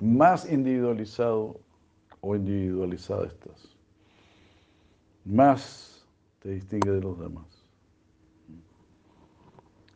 [0.00, 1.60] más individualizado
[2.20, 3.79] o individualizada estás.
[5.24, 6.08] Más
[6.40, 7.46] te distingue de los demás.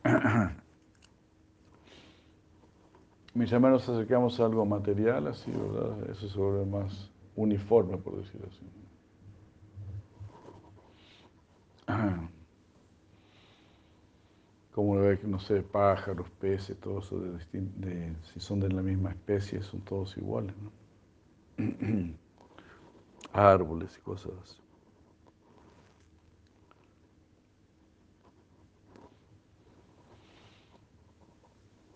[3.33, 6.09] Mientras más nos acercamos a algo material, así, ¿verdad?
[6.09, 8.65] Eso se vuelve más uniforme, por decirlo así.
[14.71, 19.61] Como ve, no sé, pájaros, peces, todo eso, de, si son de la misma especie,
[19.63, 20.71] son todos iguales, ¿no?
[23.33, 24.64] Árboles y cosas así.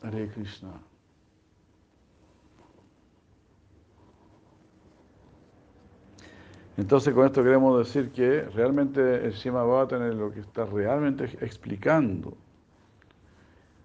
[0.10, 0.82] Hare Krishna.
[6.78, 12.36] Entonces con esto queremos decir que realmente el Shima tener lo que está realmente explicando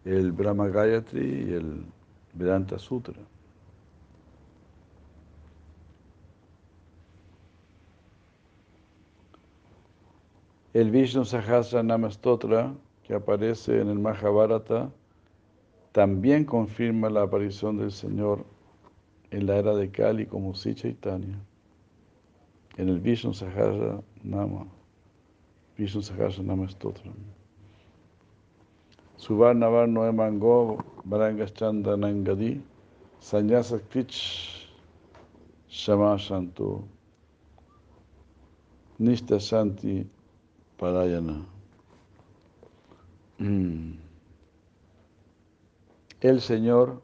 [0.04, 1.84] el Brahma Gayatri y el
[2.32, 3.20] Vedanta Sutra.
[10.72, 14.90] El Vishnu Sahasranama Stotra, que aparece en el Mahabharata,
[15.94, 18.44] también confirma la aparición del Señor
[19.30, 21.38] en la era de Kali como Si Chaitanya.
[22.76, 24.66] En el Vishnu Sahasranama,
[25.78, 27.12] Vishnu Sahasranama Stotra.
[29.14, 32.61] Suvarna Varno Emango Varangaschanda Nangadi
[33.20, 33.80] Sanyasa
[35.68, 36.88] Shama Shanto
[38.98, 40.04] Nista Shanti
[40.76, 41.46] Parayana.
[43.38, 44.04] Mm.
[46.24, 47.02] El Señor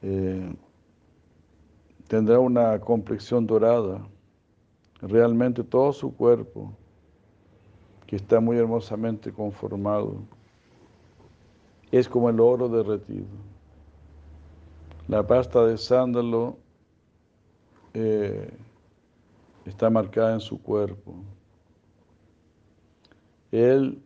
[0.00, 0.56] eh,
[2.08, 4.00] tendrá una complexión dorada,
[5.02, 6.72] realmente todo su cuerpo
[8.06, 10.22] que está muy hermosamente conformado.
[11.92, 13.26] Es como el oro derretido.
[15.06, 16.56] La pasta de sándalo
[17.92, 18.56] eh,
[19.66, 21.14] está marcada en su cuerpo.
[23.52, 24.02] Él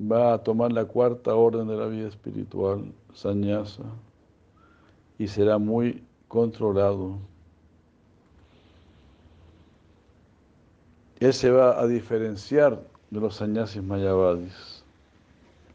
[0.00, 3.82] va a tomar la cuarta orden de la vida espiritual, sañasa,
[5.18, 7.18] y será muy controlado.
[11.18, 14.84] Él se va a diferenciar de los sannyasis mayavadis,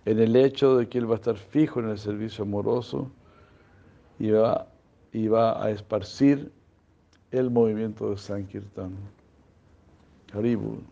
[0.05, 3.09] en el hecho de que él va a estar fijo en el servicio amoroso
[4.19, 4.67] y va,
[5.13, 6.51] y va a esparcir
[7.31, 8.93] el movimiento de Sankirtan.
[10.33, 10.83] Haribul.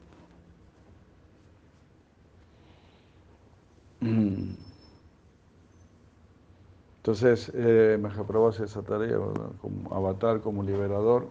[6.98, 9.18] Entonces, eh, Mahaprabhu hace esa tarea,
[9.62, 11.28] como avatar, como liberador.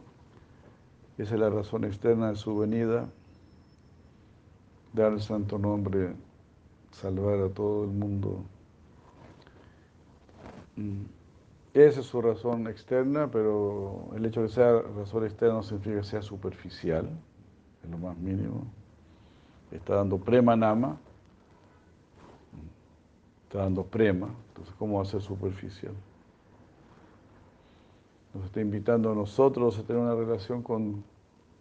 [1.17, 3.09] Esa es la razón externa de su venida
[4.93, 6.15] dar el santo nombre,
[6.91, 8.45] salvar a todo el mundo.
[10.77, 11.05] Mm.
[11.75, 15.99] Esa es su razón externa, pero el hecho de que sea razón externa no significa
[15.99, 17.09] que sea superficial,
[17.85, 18.67] es lo más mínimo.
[19.71, 20.99] Está dando prema nama,
[23.49, 25.95] está dando prema, entonces ¿cómo va a ser superficial?
[28.35, 31.03] Nos está invitando a nosotros a tener una relación con,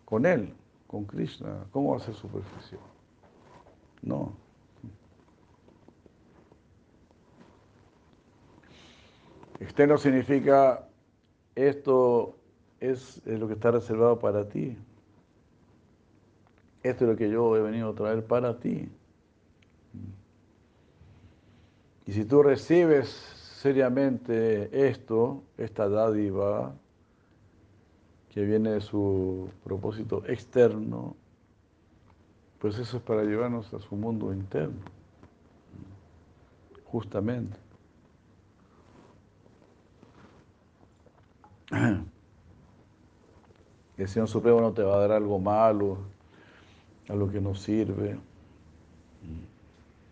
[0.03, 0.53] con Él,
[0.85, 1.65] con Krishna.
[1.71, 2.81] ¿Cómo va a ser superficial?
[4.01, 4.33] No.
[9.61, 10.89] Externo significa
[11.55, 12.35] esto
[12.81, 14.77] es, lo que está reservado para ti.
[16.83, 18.89] Esto es lo que yo he venido a traer para ti.
[22.07, 26.73] Y si tú recibes seriamente esto, esta dádiva
[28.29, 31.17] que viene de su propósito externo,
[32.59, 34.79] pues eso es para llevarnos a su mundo interno,
[36.85, 37.57] justamente.
[43.97, 45.97] El Señor Supremo no te va a dar algo malo,
[47.09, 48.17] algo que no sirve.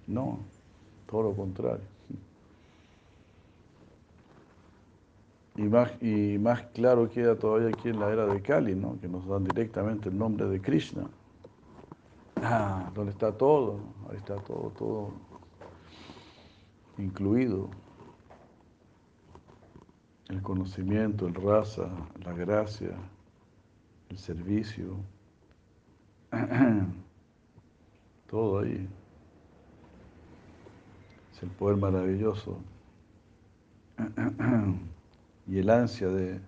[0.07, 0.39] No,
[1.07, 1.83] todo lo contrario.
[5.57, 8.99] Y más, y más claro queda todavía aquí en la era de Kali, ¿no?
[8.99, 11.07] que nos dan directamente el nombre de Krishna.
[12.37, 13.79] Ah, donde está todo,
[14.09, 15.13] ahí está todo, todo
[16.97, 17.69] incluido.
[20.27, 21.87] El conocimiento, el raza,
[22.23, 22.95] la gracia,
[24.09, 24.97] el servicio,
[28.27, 28.89] todo ahí.
[31.35, 32.57] Es el poder maravilloso
[35.47, 36.39] y el ansia de,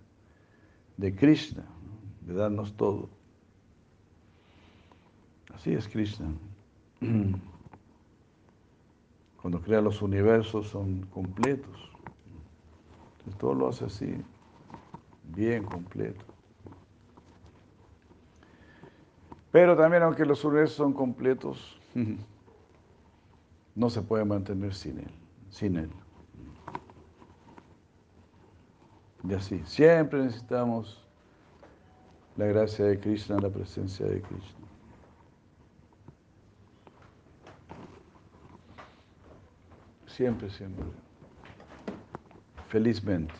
[0.95, 1.65] de Krishna,
[2.21, 3.09] de darnos todo.
[5.53, 6.27] Así es Krishna.
[9.41, 11.91] cuando crea los universos son completos.
[13.17, 14.23] Entonces, todo lo hace así,
[15.35, 16.23] bien completo.
[19.51, 21.77] Pero también aunque los universos son completos,
[23.77, 25.11] no se puede mantener sin él,
[25.51, 25.91] sin él.
[29.23, 31.05] Y así, siempre necesitamos
[32.35, 34.67] la gracia de Krishna, la presencia de Krishna.
[40.07, 40.85] Siempre, siempre.
[42.69, 43.35] Felizmente.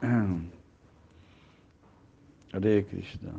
[2.54, 3.32] Hare Krishna.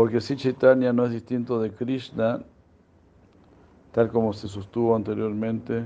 [0.00, 2.42] Porque si Chaitanya no es distinto de Krishna,
[3.92, 5.84] tal como se sostuvo anteriormente,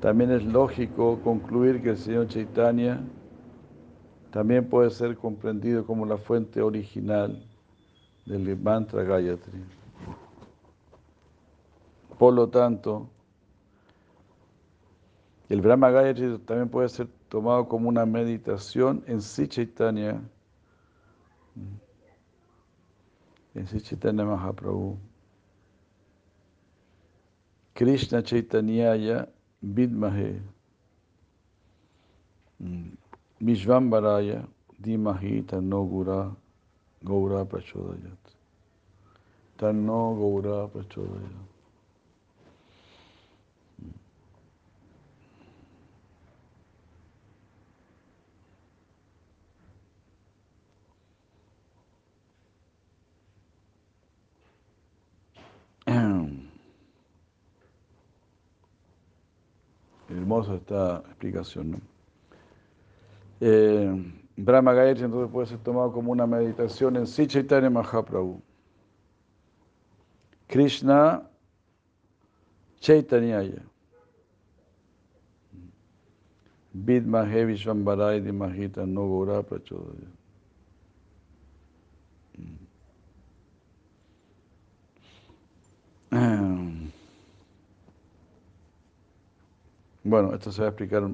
[0.00, 3.04] también es lógico concluir que el Señor Chaitanya
[4.30, 7.44] también puede ser comprendido como la fuente original
[8.24, 9.62] del mantra Gayatri.
[12.18, 13.10] Por lo tanto,
[15.50, 20.22] el Brahma Gayatri también puede ser tomado como una meditación en sí Chaitanya,
[23.54, 24.98] en sí Chaitanya Mahaprabhu.
[27.74, 29.28] Krishna Chaitanyaya
[29.62, 30.40] Vidmahe
[33.40, 34.46] Vishvambaraya
[34.80, 36.36] Dimahi Tanno Gura
[37.04, 38.18] Gaura Prachodayat.
[39.58, 40.68] Tanno Gaura
[60.24, 61.80] Hermosa esta explicación, ¿no?
[63.40, 68.40] Eh, Brahma Gayatri entonces puede ser tomado como una meditación en sí Chaitanya Mahaprabhu.
[70.46, 71.28] Krishna
[72.80, 73.62] Chaitanyaya.
[76.72, 80.08] Vidmahe Vishvambarai Dimahita No Gora Prachodaya.
[90.06, 91.10] Bueno, esto se va a explicar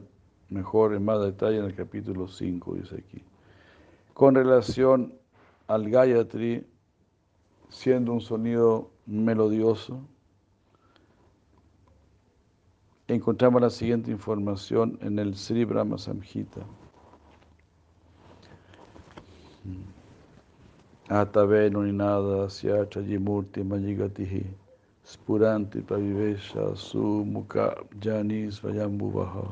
[0.49, 3.23] mejor en más detalle en el capítulo 5, dice aquí.
[4.15, 5.15] Con relación
[5.69, 6.67] al Gayatri,
[7.69, 10.01] siendo un sonido melodioso,
[13.07, 16.63] encontramos la siguiente información en el Sri Brahma Samhita.
[21.09, 24.60] Atave nuninada syachayimurti mayigatihi
[25.11, 29.43] spuranti pavivesha su mukha janis vayambuvaha.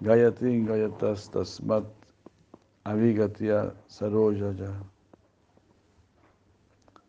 [0.00, 1.84] Gayatri gayatas tasmat
[2.84, 4.72] avigatya sarojaya.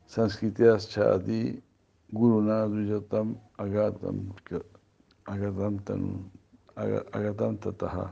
[0.07, 1.61] Sanskrityas chadi
[2.11, 4.35] guruna dvijatam agatam
[5.25, 6.19] agatam tanu
[7.15, 8.11] agatam tataha.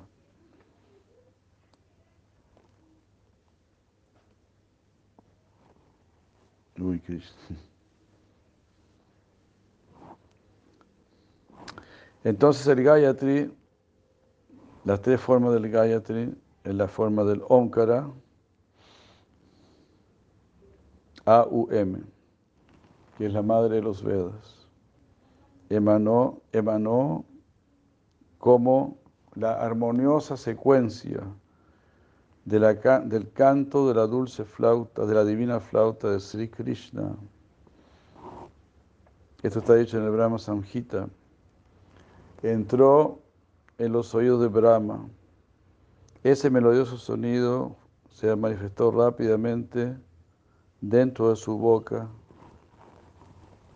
[6.80, 7.56] Uy, Krishna.
[12.26, 13.54] Entonces el Gayatri,
[14.84, 18.10] las tres formas del Gayatri, es la forma del Omkara,
[21.26, 22.00] A-U-M,
[23.16, 24.68] que es la madre de los Vedas.
[25.70, 27.26] Emanó, emanó
[28.40, 28.98] como
[29.36, 31.22] la armoniosa secuencia
[32.44, 37.16] del canto de la dulce flauta, de la divina flauta de Sri Krishna.
[39.44, 41.08] Esto está dicho en el Brahma Samhita
[42.52, 43.22] entró
[43.78, 45.08] en los oídos de Brahma.
[46.24, 47.76] Ese melodioso sonido
[48.10, 49.98] se manifestó rápidamente
[50.82, 52.10] dentro de su boca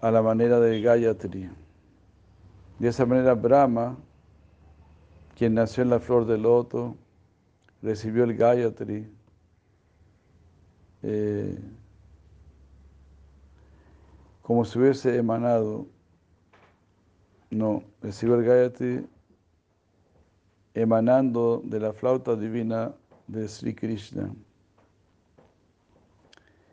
[0.01, 1.49] a la manera de Gayatri.
[2.80, 3.97] De esa manera Brahma,
[5.36, 6.95] quien nació en la flor del loto,
[7.82, 9.11] recibió el Gayatri
[11.01, 11.57] eh,
[14.41, 15.88] como si hubiese emanado
[17.52, 19.08] no, el Gayatri
[20.74, 22.93] emanando de la flauta divina
[23.28, 24.34] de Sri Krishna.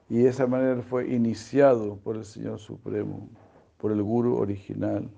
[0.08, 3.28] Y de esa manera fue iniciado por el Señor Supremo,
[3.78, 5.10] por el Guru original.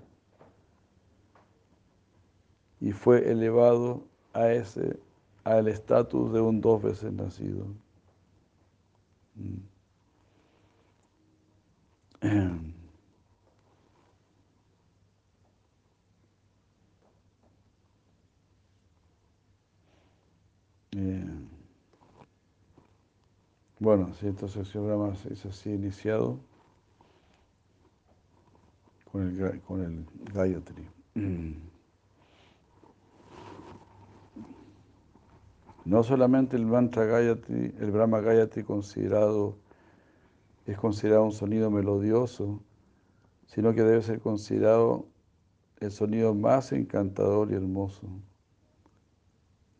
[2.80, 4.98] Y fue elevado a ese,
[5.44, 7.66] al estatus de un dos veces nacido.
[9.34, 9.58] Mm.
[21.00, 21.24] Eh,
[23.78, 26.40] bueno, si el Brahma es así iniciado
[29.12, 30.88] con el, con el Gayatri.
[35.84, 39.56] No solamente el mantra Gayatri, el Brahma Gayatri considerado,
[40.66, 42.60] es considerado un sonido melodioso,
[43.46, 45.06] sino que debe ser considerado
[45.80, 48.06] el sonido más encantador y hermoso,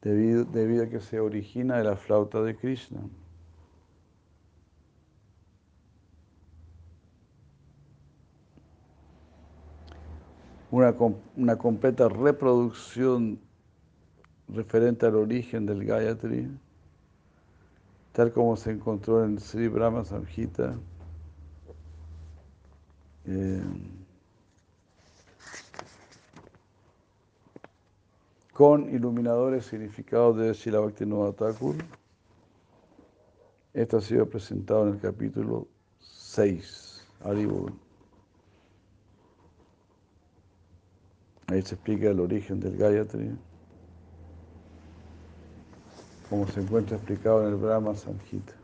[0.09, 3.01] debido, debido a que se origina de la flauta de Krishna.
[10.71, 10.95] Una,
[11.37, 13.39] una completa reproducción
[14.49, 16.49] referente al origen del Gayatri,
[18.13, 20.75] tal como se encontró en Sri Brahma Samhita.
[23.27, 23.63] Eh,
[28.59, 31.33] con iluminadores significados de Srila Bhaktivinoda.
[33.73, 35.69] Esto ha sido presentado en el capítulo
[36.01, 37.73] 6, Aribur.
[41.47, 43.31] Ahí se explica el origen del Gayatri
[46.29, 48.55] como se encuentra explicado en el Brahma Samhita.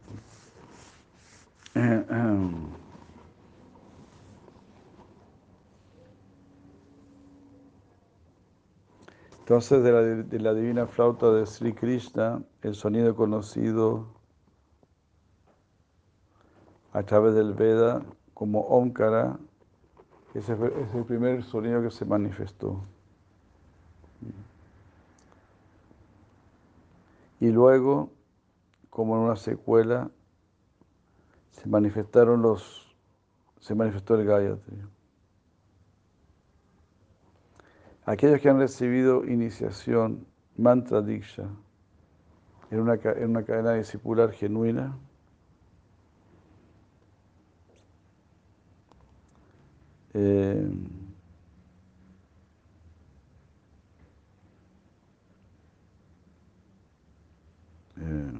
[9.44, 14.06] Entonces, de la, divina flauta de Sri Krishna, el sonido conocido
[16.94, 19.38] a través del Veda como Omkara,
[20.32, 22.82] ese es el primer sonido que se manifestó.
[27.38, 28.08] Y luego,
[28.88, 30.10] como en una secuela,
[31.50, 32.96] se manifestaron los,
[33.60, 34.93] se manifestó el Gayatri.
[38.06, 40.26] Aquellos que han recibido iniciación,
[40.56, 41.48] mantra diksha,
[42.70, 44.96] en una, en una cadena discipular genuina,
[50.12, 50.68] eh,
[57.96, 58.32] Eh,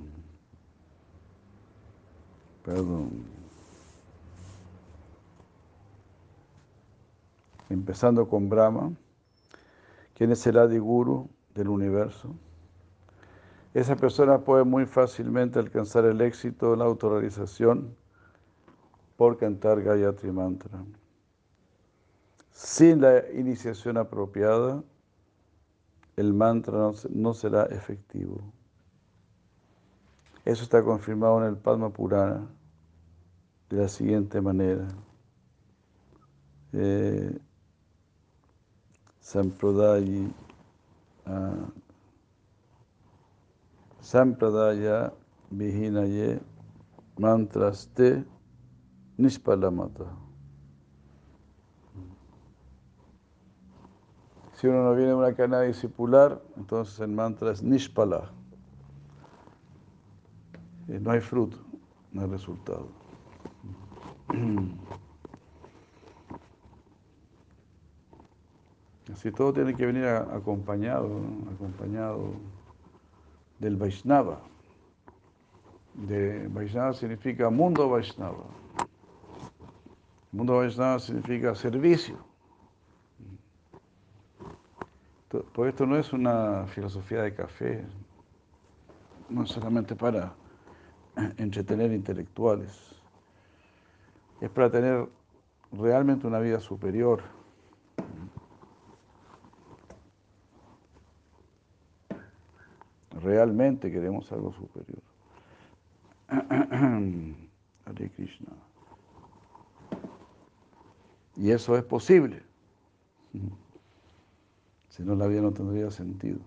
[2.64, 3.24] perdón.
[7.70, 8.92] Empezando con Brahma,
[10.14, 12.34] quien es el Adiguru del universo.
[13.74, 17.96] Esa persona puede muy fácilmente alcanzar el éxito, la autorrealización,
[19.16, 20.84] por cantar Gayatri Mantra.
[22.50, 24.82] Sin la iniciación apropiada,
[26.16, 28.40] el mantra no será efectivo.
[30.44, 32.46] Eso está confirmado en el Padma Purana
[33.70, 34.86] de la siguiente manera.
[36.72, 37.38] Eh,
[39.24, 40.30] Sampradayi
[41.26, 41.66] uh,
[44.02, 45.12] Sampradaya
[45.50, 46.40] Vihinaye
[47.18, 48.22] Mantraste
[49.18, 50.04] Nispalamata.
[54.52, 58.30] Si uno no viene de una cadena discipular, entonces el mantra es Nishpala.
[60.88, 61.56] Eh, no hay fruto,
[62.12, 62.88] no hay resultado.
[69.12, 71.20] Así todo tiene que venir acompañado,
[71.54, 72.34] acompañado
[73.58, 74.40] del Vaishnava.
[75.94, 78.44] De Vaishnava significa mundo Vaishnava.
[80.32, 82.16] Mundo Vaishnava significa servicio.
[85.52, 87.84] Por esto no es una filosofía de café,
[89.28, 90.32] no solamente para
[91.36, 92.94] entretener intelectuales.
[94.40, 95.08] Es para tener
[95.72, 97.22] realmente una vida superior.
[103.24, 105.02] Realmente queremos algo superior.
[107.86, 108.52] Hare Krishna.
[111.36, 112.42] Y eso es posible.
[114.90, 116.38] Si no, la vida no tendría sentido.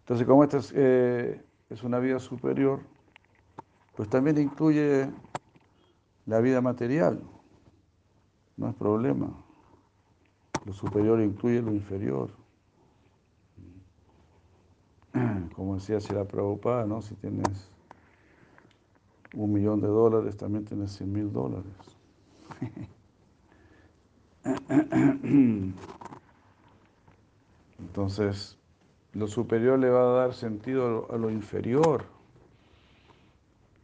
[0.00, 2.80] Entonces, como esta es, eh, es una vida superior,
[3.96, 5.10] pues también incluye
[6.26, 7.22] la vida material.
[8.56, 9.32] No es problema.
[10.64, 12.43] Lo superior incluye lo inferior.
[15.54, 17.00] Como decía la Prabhupada, ¿no?
[17.02, 17.68] Si tienes
[19.34, 21.72] un millón de dólares, también tienes cien mil dólares.
[27.78, 28.58] Entonces,
[29.12, 32.04] lo superior le va a dar sentido a lo, inferior.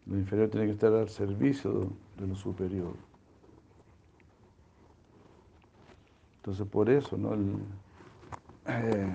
[0.06, 2.94] Lo inferior tiene que estar al servicio de lo superior.
[6.38, 7.34] Entonces por eso, ¿no?
[8.66, 9.14] Eh,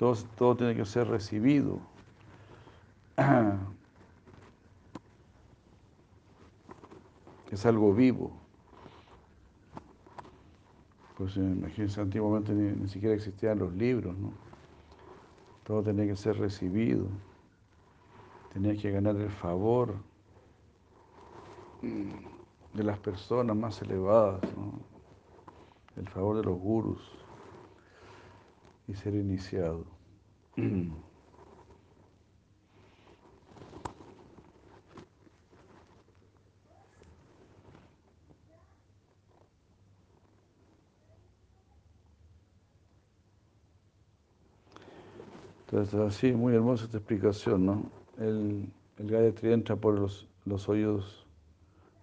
[0.00, 1.78] Todo, todo tiene que ser recibido.
[7.50, 8.30] Es algo vivo.
[11.18, 14.32] Pues imagínense, antiguamente ni, ni siquiera existían los libros, ¿no?
[15.64, 17.06] Todo tenía que ser recibido.
[18.54, 19.96] Tenía que ganar el favor
[21.82, 24.40] de las personas más elevadas,
[25.96, 27.19] el favor de los gurus
[28.90, 29.86] y ser iniciado.
[45.66, 47.84] Entonces, así, muy hermosa esta explicación, ¿no?
[48.18, 48.68] El,
[48.98, 51.24] el Gayatri entra por los, los oídos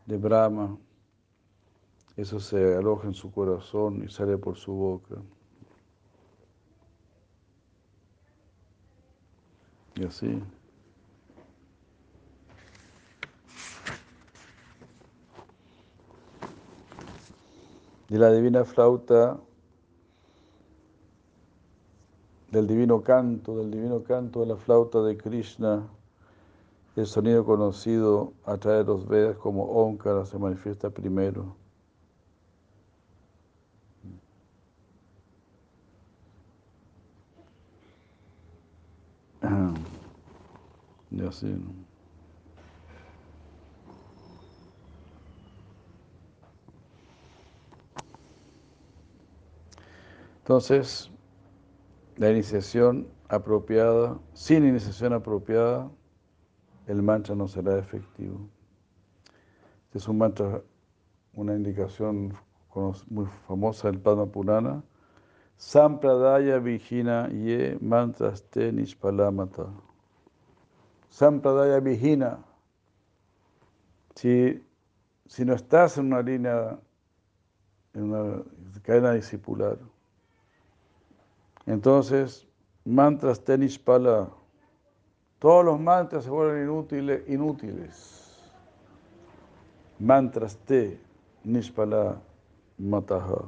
[0.06, 0.78] de Brahma,
[2.16, 5.16] eso se aloja en su corazón y sale por su boca.
[10.00, 10.44] Y así.
[18.10, 19.40] De la divina flauta
[22.52, 25.88] del divino canto, del divino canto de la flauta de Krishna,
[26.96, 31.56] el sonido conocido a través de los Vedas como Omkara se manifiesta primero.
[41.18, 41.48] Y así.
[50.42, 51.10] Entonces,
[52.18, 55.90] la iniciación apropiada, sin iniciación apropiada,
[56.86, 58.48] el mantra no será efectivo.
[59.86, 60.62] Este es un mantra,
[61.34, 62.38] una indicación
[63.10, 64.84] muy famosa del Padma Purana.
[65.58, 69.87] Sampradaya Vijina Ye Mantraste Nishpalamata.
[71.10, 72.40] Sampradaya Vijina.
[74.16, 74.64] Si,
[75.28, 76.80] si no estás en una línea,
[77.94, 78.44] en una
[78.84, 79.78] cadena discipular,
[81.68, 82.48] entonces,
[82.86, 83.42] mantras
[83.84, 84.30] pala,
[85.38, 87.30] todos los mantras se vuelven inútiles.
[87.30, 88.42] inútiles.
[90.00, 91.00] Mantras te
[91.44, 92.22] nishpala
[92.78, 93.44] mataha.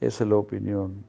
[0.00, 1.04] Esa es la opinión.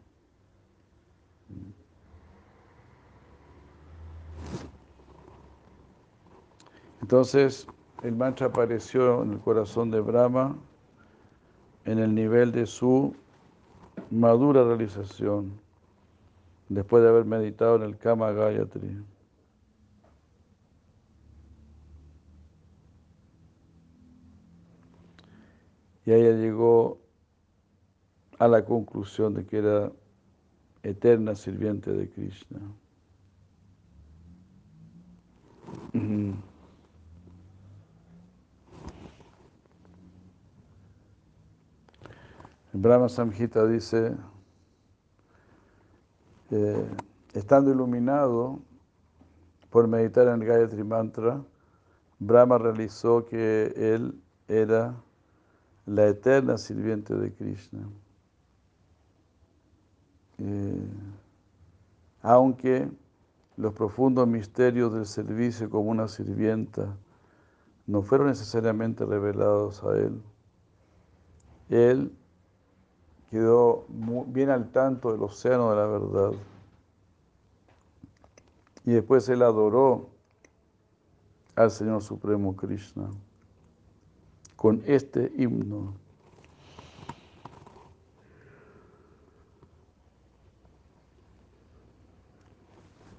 [7.09, 7.65] Entonces,
[8.03, 10.55] el mantra apareció en el corazón de Brahma
[11.85, 13.15] en el nivel de su
[14.11, 15.59] madura realización
[16.67, 19.03] después de haber meditado en el Kama Gayatri.
[26.05, 26.99] Y ella llegó
[28.37, 29.91] a la conclusión de que era
[30.83, 32.59] eterna sirviente de Krishna.
[42.81, 44.15] Brahma Samhita dice
[47.33, 48.61] estando iluminado
[49.69, 51.43] por meditar en el Gayatri Mantra,
[52.19, 54.95] Brahma realizó que él era
[55.85, 57.81] la eterna sirviente de Krishna.
[60.37, 60.87] Eh,
[62.21, 62.89] aunque
[63.57, 66.95] los profundos misterios del servicio como una sirvienta
[67.87, 70.21] no fueron necesariamente revelados a él,
[71.67, 72.15] él
[73.29, 73.85] quedó
[74.27, 76.31] bien al tanto del océano de la verdad.
[78.85, 80.09] Y después él adoró
[81.55, 83.09] al Señor Supremo Krishna
[84.55, 85.93] con este himno.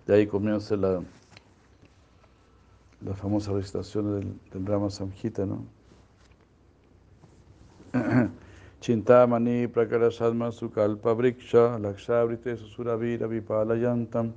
[0.07, 1.03] De ahí comienza la,
[3.01, 5.65] la famosa recitación del, del Brahma Samhita, ¿no?
[8.81, 14.33] Chintamani Prakarashadma Sukalpa Vriksha Lakshavrite Susuravira Vipalayantam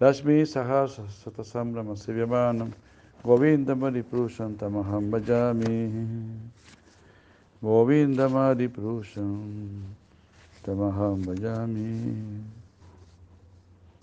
[0.00, 2.72] Lashmi Sahasa Satasambrama Sivyamanam
[3.22, 6.58] Govinda Mariprushan Tamaham Bhajami.
[7.60, 8.28] Govinda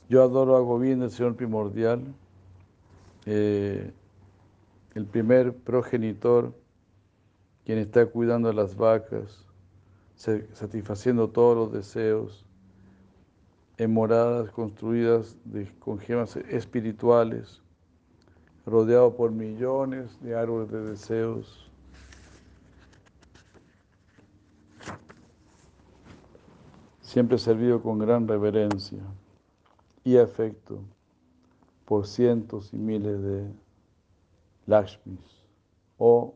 [0.09, 2.01] Yo adoro a Govinda, el Señor primordial,
[3.25, 3.91] eh,
[4.93, 6.53] el primer progenitor,
[7.65, 9.44] quien está cuidando a las vacas,
[10.15, 12.45] satisfaciendo todos los deseos
[13.77, 15.35] en moradas construidas
[15.79, 17.61] con gemas espirituales,
[18.65, 21.69] rodeado por millones de árboles de deseos.
[27.01, 28.99] Siempre servido con gran reverencia.
[30.03, 30.83] y afecto
[31.85, 33.51] por cientos y miles de
[34.67, 35.45] Lakshmis
[35.97, 36.35] o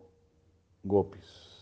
[0.83, 1.59] Gopis.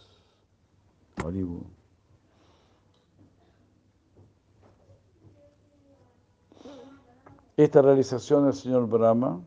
[7.58, 9.42] Esta realización del señor Brahma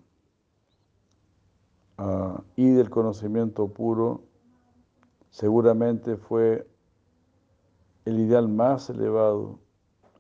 [1.96, 4.24] uh, y del conocimiento puro
[5.30, 6.68] seguramente fue
[8.04, 9.61] el ideal más elevado,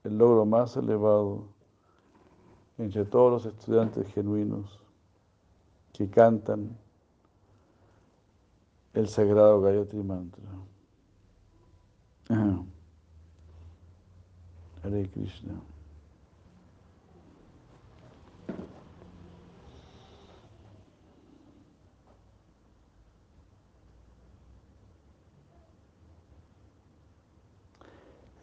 [0.04, 1.48] el logro más elevado
[2.78, 4.78] entre todos los estudiantes genuinos
[5.92, 6.78] que cantan
[8.94, 10.48] el sagrado Gayatri Mantra.
[14.84, 15.60] Hare Krishna.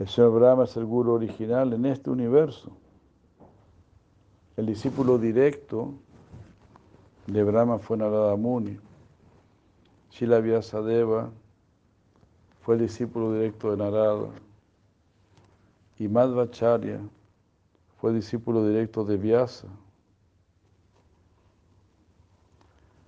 [0.08, 2.72] El Señor Brahma es el guru original en este universo.
[4.56, 5.96] El discípulo directo
[7.26, 8.80] de Brahma fue Narada Muni.
[10.10, 11.30] Shila Vyasadeva
[12.62, 14.30] fue el discípulo directo de Narada.
[16.00, 17.02] Y Madhvacharya
[17.98, 19.68] fue el discípulo directo de Vyasa.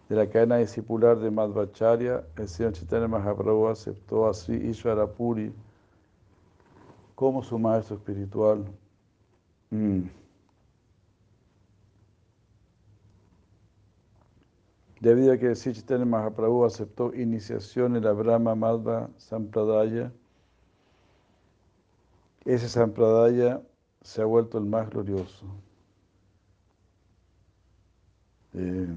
[0.10, 5.54] De la cadena discipular de Madhvacharya, el Señor Chaitanya Mahaprabhu aceptó a Sri Ishvarapuri
[7.20, 8.66] como su maestro espiritual.
[9.72, 10.04] Mm.
[15.02, 20.14] Debido a que Sichitana Mahaprabhu aceptó iniciación en la Brahma Madhva Sampradaya,
[22.46, 23.62] ese Sampradaya
[24.02, 25.46] se ha vuelto el más glorioso.
[28.54, 28.96] Eh,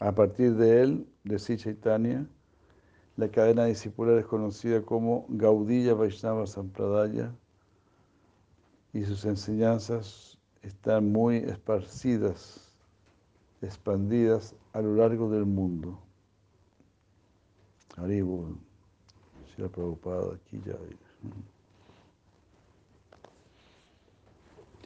[0.00, 2.28] a partir de él, de Sichaitanya,
[3.20, 7.30] la cadena discipular es conocida como Gaudilla Vaishnava Sampradaya
[8.94, 12.72] y sus enseñanzas están muy esparcidas,
[13.60, 16.00] expandidas a lo largo del mundo.
[17.98, 18.56] Haribu,
[19.62, 20.76] ha preocupado aquí ya.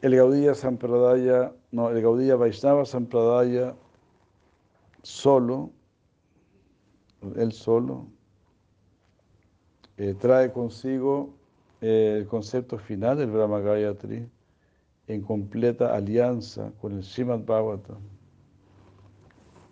[0.01, 3.73] El Gaudilla Sampradaya, no, el Gaudilla Vaishnava Sampradaya
[5.03, 5.71] solo,
[7.37, 8.07] él solo,
[9.97, 11.33] eh, trae consigo
[11.81, 14.27] eh, el concepto final del Brahma Gayatri
[15.07, 17.99] en completa alianza con el Srimad Bhagavatam.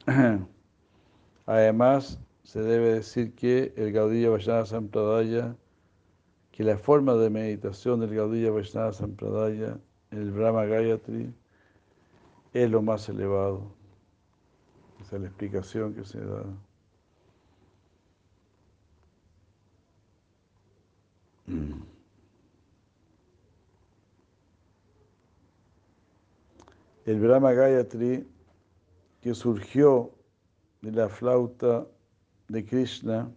[1.46, 5.56] Además, se debe decir que el Gaudiya Vaishnava Sampradaya,
[6.52, 9.80] que la forma de meditación del Gaudiya Vaishnava Sampradaya,
[10.12, 11.34] el Brahma Gayatri,
[12.54, 13.74] es lo más elevado.
[15.02, 16.44] Esa es la explicación que se da.
[21.48, 21.84] El
[27.20, 28.26] Brahma Gayatri
[29.22, 30.12] que surgió
[30.82, 31.86] de la flauta
[32.48, 33.30] de Krishna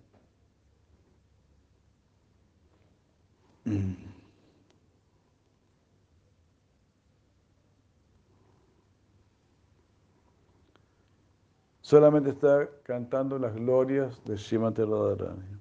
[11.81, 15.59] solamente está cantando las glorias de Srimati Radharani.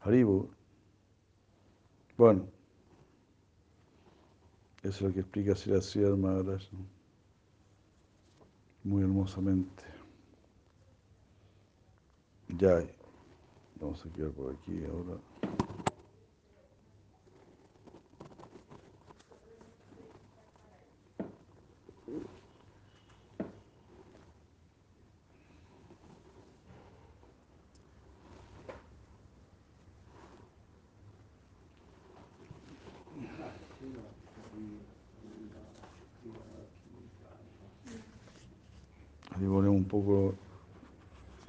[0.00, 0.61] Haribu.
[2.16, 2.46] Bueno,
[4.82, 6.62] eso es lo que explica Siracía Maharaj
[8.84, 9.84] muy hermosamente.
[12.48, 12.84] Ya,
[13.80, 15.18] vamos a quedar por aquí ahora.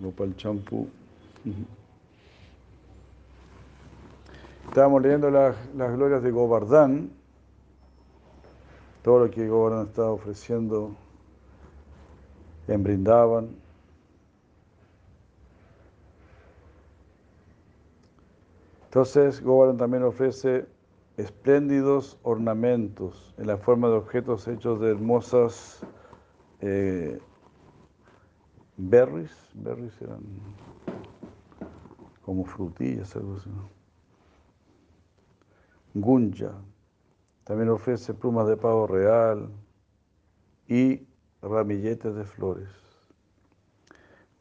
[0.03, 0.89] poco el Champú.
[4.68, 7.12] Estábamos leyendo las, glorias de Govardhan,
[9.04, 10.98] todo lo que Govardhan estaba ofreciendo
[12.68, 13.56] en Brindavan.
[18.84, 20.66] Entonces, Govardhan también ofrece
[21.16, 25.80] espléndidos ornamentos en la forma de objetos hechos de hermosas
[26.60, 27.22] eh,
[28.78, 30.21] berries, berries eran
[32.24, 33.49] como frutillas, algo así.
[35.93, 36.53] Gunja,
[37.43, 39.49] también ofrece plumas de pavo real
[40.67, 41.05] y
[41.41, 42.69] ramilletes de flores.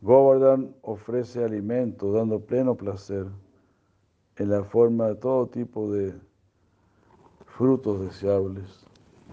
[0.00, 3.26] Govardhan ofrece alimento, dando pleno placer
[4.36, 6.14] en la forma de todo tipo de
[7.46, 8.86] frutos deseables.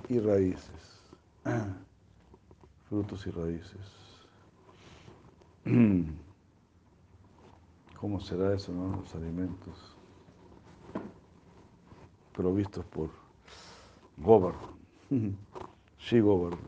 [0.07, 1.11] y raíces.
[2.89, 3.98] Frutos y raíces.
[7.99, 8.97] ¿Cómo será eso, no?
[8.97, 9.95] Los alimentos
[12.33, 13.09] provistos por
[14.17, 14.69] Govardhan.
[16.01, 16.59] Sí, Govardhan.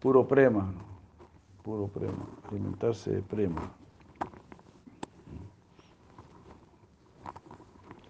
[0.00, 0.72] Puro prema,
[1.62, 2.26] puro prema.
[2.50, 3.70] Alimentarse de prema.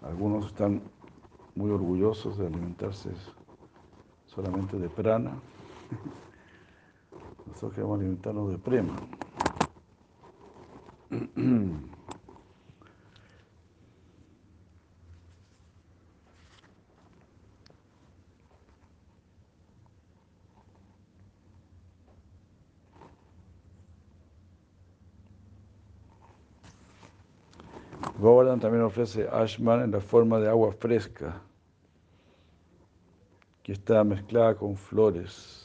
[0.01, 0.81] Algunos están
[1.53, 3.09] muy orgullosos de alimentarse
[4.25, 5.33] solamente de prana.
[7.61, 8.95] Nosotros queremos alimentarnos de prema.
[28.17, 31.39] Govardhan también ofrece ashman en la forma de agua fresca,
[33.61, 35.60] que está mezclada con flores,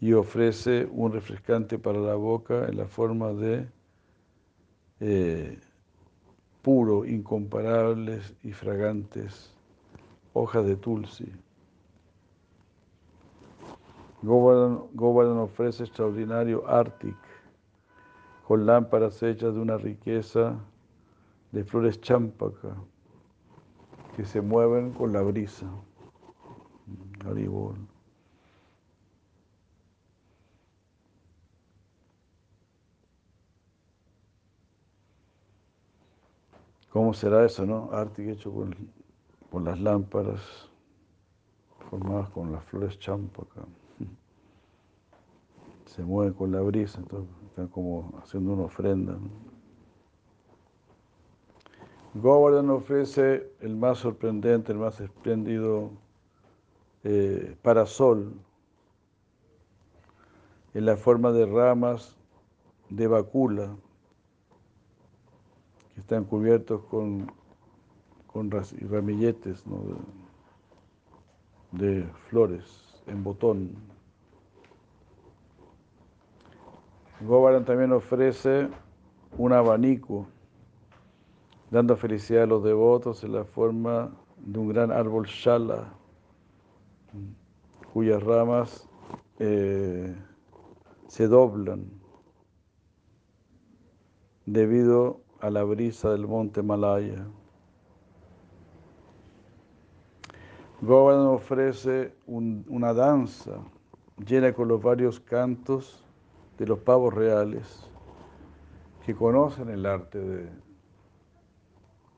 [0.00, 3.66] y ofrece un refrescante para la boca en la forma de
[5.00, 5.58] eh,
[6.62, 9.54] puro, incomparables y fragantes
[10.32, 11.32] hojas de tulsi.
[14.22, 17.16] Govardhan, ofrece extraordinario Arctic,
[18.46, 20.58] con lámparas hechas de una riqueza
[21.52, 22.76] de flores champaca
[24.16, 25.66] que se mueven con la brisa.
[36.96, 37.90] ¿Cómo será eso, no?
[37.92, 38.50] Arte hecho
[39.50, 40.40] con, las lámparas
[41.90, 43.66] formadas con las flores champaca.
[45.84, 49.18] Se mueven con la brisa, entonces están como haciendo una ofrenda.
[52.14, 55.90] Govardhan ofrece el más sorprendente, el más espléndido
[57.04, 58.32] eh, parasol
[60.72, 62.16] en la forma de ramas
[62.88, 63.76] de bacula
[65.96, 67.32] están cubiertos con,
[68.26, 69.64] con ramilletes
[71.72, 73.76] de, flores en botón.
[77.20, 78.68] Govardhan también ofrece
[79.38, 80.26] un abanico
[81.70, 85.92] dando felicidad a los devotos en la forma de un gran árbol shala,
[87.92, 88.88] cuyas ramas
[89.38, 90.14] eh,
[91.08, 91.90] se doblan
[94.44, 97.26] debido a la brisa del monte Malaya.
[100.82, 103.62] Govardhan ofrece una danza
[104.26, 106.04] llena con los varios cantos
[106.58, 107.90] de los pavos reales
[109.04, 110.50] que conocen el arte de,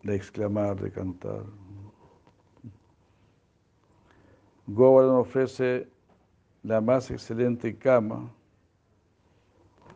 [0.03, 1.45] de exclamar, de cantar.
[4.67, 5.89] Govardhan ofrece
[6.63, 8.31] la más excelente cama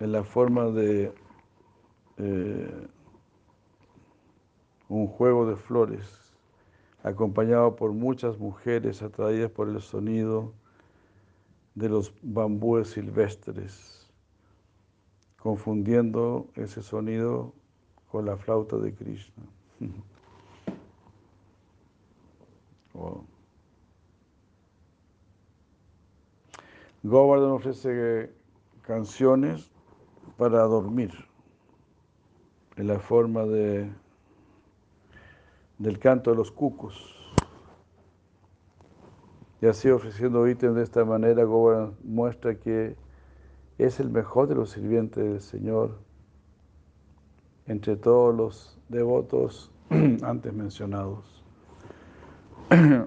[0.00, 1.12] en la forma de
[2.16, 2.88] eh,
[4.92, 6.20] un juego de flores,
[7.02, 10.52] acompañado por muchas mujeres atraídas por el sonido
[11.74, 14.12] de los bambúes silvestres,
[15.38, 17.54] confundiendo ese sonido
[18.10, 19.44] con la flauta de Krishna.
[27.02, 28.30] Govardhan ofrece
[28.82, 29.72] canciones
[30.36, 31.12] para dormir
[32.76, 33.90] en la forma de,
[35.82, 37.18] del canto de los cucos.
[39.60, 42.96] Y así ofreciendo ítems de esta manera, Govardhan muestra que
[43.78, 45.98] es el mejor de los sirvientes del Señor
[47.66, 49.72] entre todos los devotos
[50.22, 51.42] antes mencionados.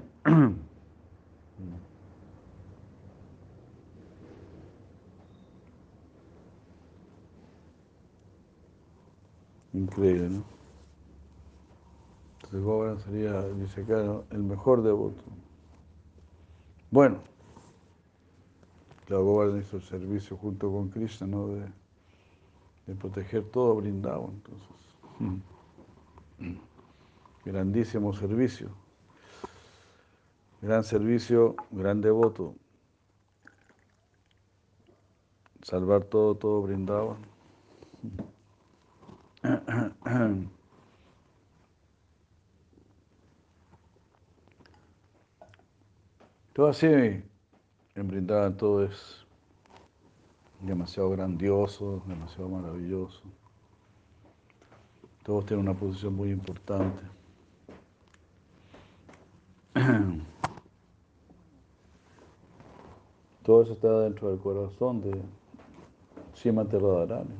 [9.74, 10.55] Increíble, ¿no?
[12.56, 15.22] Entonces Goban sería, dice acá, el mejor devoto.
[16.90, 17.20] Bueno,
[19.06, 21.48] claro, Goban hizo el servicio junto con Krishna, ¿no?
[21.48, 21.66] De,
[22.88, 24.70] de proteger todo brindado, entonces.
[27.46, 28.70] Grandísimo servicio.
[30.62, 32.56] Gran servicio, gran devoto.
[35.62, 37.18] Salvar todo, todo brindado.
[46.56, 49.26] Todo así, en Brindavan todo es
[50.62, 53.24] demasiado grandioso, demasiado maravilloso.
[55.24, 57.02] Todos tienen una posición muy importante.
[63.44, 65.22] Todo eso está dentro del corazón de
[66.36, 67.36] Srimati Radharani.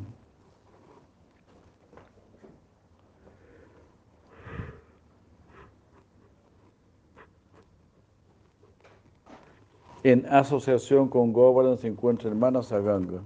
[10.06, 13.24] En asociación con Govardhan se encuentra el Manasaganga,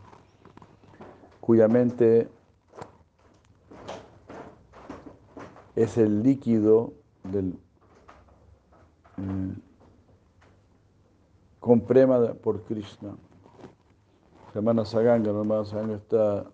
[1.42, 2.30] cuya mente
[5.76, 6.94] es el líquido
[7.26, 7.60] del
[9.18, 9.56] eh,
[11.60, 13.18] con prema por Krishna.
[14.54, 16.50] La Manasaganga, la Manasaganga está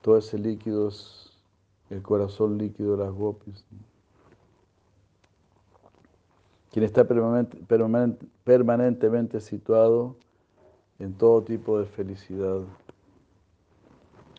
[0.00, 1.36] todo ese líquido, es
[1.90, 3.64] el corazón líquido de las gopis.
[6.70, 10.16] Quien está permanentemente situado
[10.98, 12.60] en todo tipo de felicidad.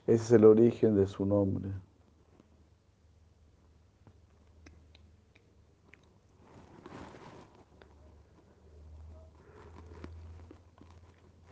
[0.06, 1.70] Ese es el origen de su nombre.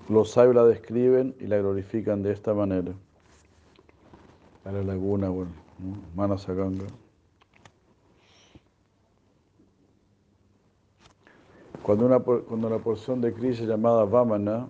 [0.10, 2.94] Los sabios la describen y la glorifican de esta manera.
[4.64, 5.52] A la laguna, bueno,
[6.16, 6.86] Manasaganga.
[11.88, 14.68] Cuando, una, cuando porción de Krishna llamada Vamana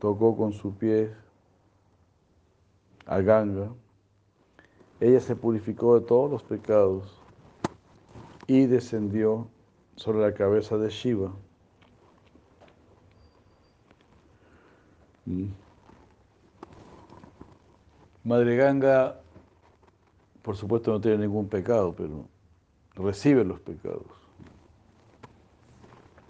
[0.00, 1.14] tocó con su pie
[3.06, 3.68] a Ganga,
[4.98, 7.22] ella se purificó de todos los pecados
[8.48, 9.46] y descendió
[9.94, 11.32] sobre la cabeza de Shiva.
[15.24, 15.50] Mm.
[18.24, 19.20] Madre Ganga,
[20.42, 22.24] por supuesto, no tiene ningún pecado, pero
[22.96, 24.17] recibe los pecados.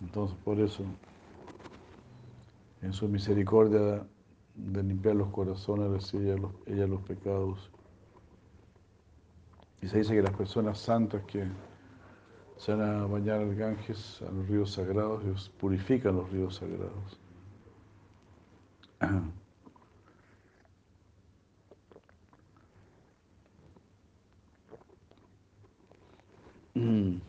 [0.01, 0.85] Entonces, por eso,
[2.83, 4.07] en su misericordia
[4.55, 6.37] de limpiar los corazones, recibe
[6.67, 7.71] ella los, pecados.
[9.83, 11.47] Y se dice que las personas santas que
[12.57, 17.21] se van a bañar al Ganges, a los ríos sagrados, ellos purifican los ríos sagrados.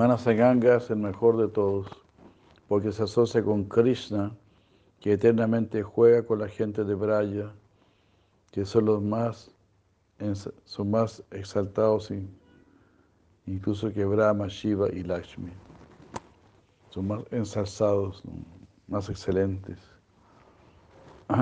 [0.00, 1.86] Manasaganga es el mejor de todos,
[2.68, 4.34] porque se asocia con Krishna,
[4.98, 7.52] que eternamente juega con la gente de Braya,
[8.50, 9.50] que son los más,
[10.64, 12.10] son más exaltados,
[13.44, 15.52] incluso que Brahma, Shiva y Lakshmi.
[16.88, 18.22] Son más ensalzados,
[18.88, 19.78] más excelentes.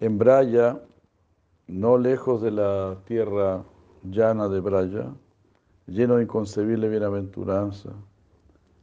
[0.00, 0.82] En Braya,
[1.66, 3.64] no lejos de la tierra
[4.04, 5.06] llana de Braya,
[5.88, 7.90] lleno de inconcebible bienaventuranza,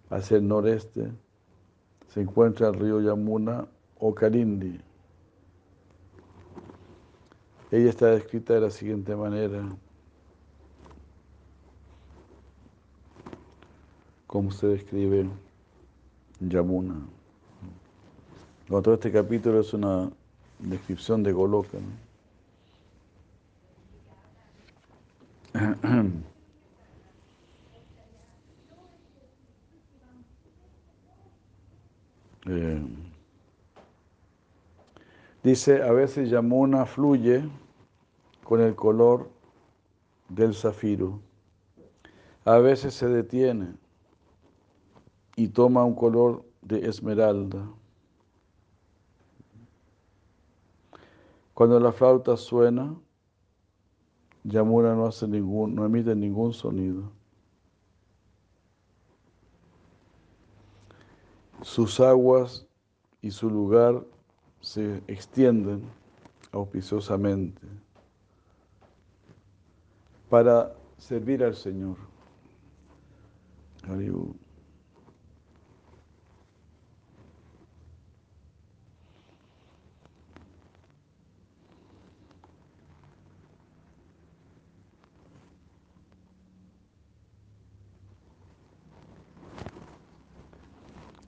[0.09, 1.11] hacia el noreste
[2.07, 3.67] se encuentra el río Yamuna
[3.99, 4.79] o Karindi.
[7.71, 9.75] Ella está descrita de la siguiente manera.
[14.27, 15.29] Como se describe
[16.39, 16.95] Yamuna.
[18.67, 20.09] todo este capítulo es una
[20.59, 21.77] descripción de Goloka.
[32.47, 32.81] Eh,
[35.43, 37.43] dice, a veces Yamuna fluye
[38.43, 39.29] con el color
[40.29, 41.19] del zafiro.
[42.45, 43.73] A veces se detiene
[45.35, 47.67] y toma un color de esmeralda.
[51.55, 52.95] Cuando la flauta suena,
[54.43, 57.11] Yamuna no hace ningún, no emite ningún sonido.
[61.65, 62.67] Sus aguas
[63.23, 64.05] y su lugar
[64.61, 65.81] se extienden
[66.51, 67.59] auspiciosamente
[70.29, 71.97] para servir al Señor.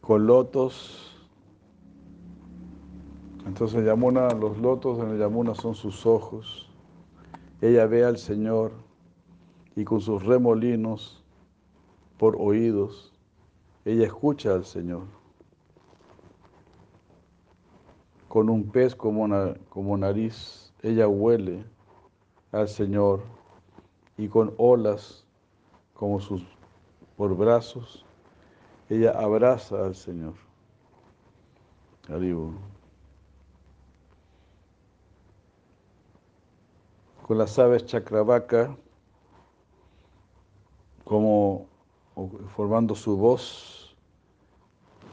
[0.08, 1.12] Con lotos.
[3.46, 6.70] Entonces Yamuna, los lotos en el Yamuna son sus ojos.
[7.60, 8.72] Ella ve al Señor
[9.76, 11.26] y con sus remolinos
[12.18, 13.14] por oídos,
[13.84, 15.04] ella escucha al Señor.
[18.30, 19.28] Con un pez como,
[19.68, 21.66] como nariz, ella huele
[22.54, 23.24] al Señor
[24.18, 25.26] y con olas
[25.94, 26.44] como sus
[27.18, 28.07] por brazos,
[28.90, 30.34] ella abraza al Señor.
[32.10, 32.52] Arriba.
[37.24, 38.76] Con las aves chacravaca,
[41.04, 41.68] como
[42.56, 43.96] formando su voz,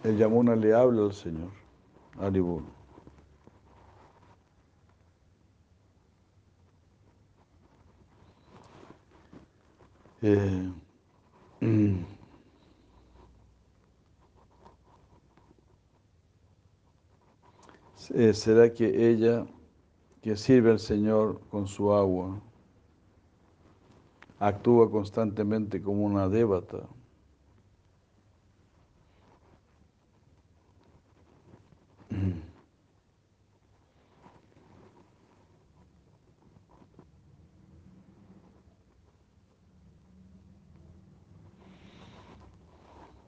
[0.04, 1.50] el Yamuna le habla al Señor.
[2.20, 2.60] Arriba.
[10.22, 10.72] Eh,
[18.12, 19.46] ¿Será que ella,
[20.20, 22.38] que sirve al Señor con su agua,
[24.38, 26.86] actúa constantemente como una débata?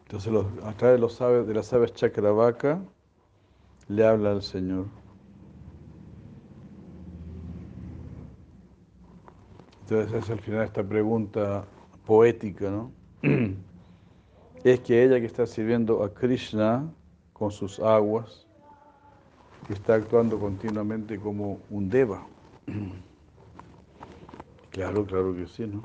[0.02, 0.32] Entonces,
[0.64, 2.80] a través de, los aves, de las aves chakravaka,
[3.88, 4.86] le habla al Señor.
[9.82, 11.64] Entonces, es al final esta pregunta
[12.04, 12.90] poética, ¿no?
[14.64, 16.92] Es que ella que está sirviendo a Krishna
[17.32, 18.44] con sus aguas,
[19.68, 22.26] está actuando continuamente como un deva.
[24.70, 25.82] Claro, claro que sí, ¿no?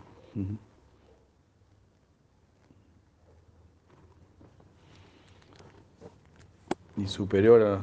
[7.02, 7.82] Y superior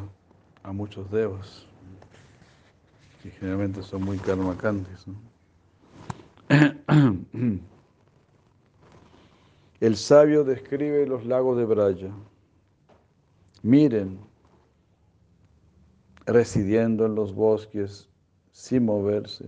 [0.63, 1.67] a, muchos devas,
[3.23, 5.07] que generalmente son muy karmakantes.
[9.81, 12.11] El sabio describe los lagos de Braya.
[13.63, 14.21] Miren,
[16.27, 18.11] residiendo en los bosques
[18.53, 19.47] sin moverse,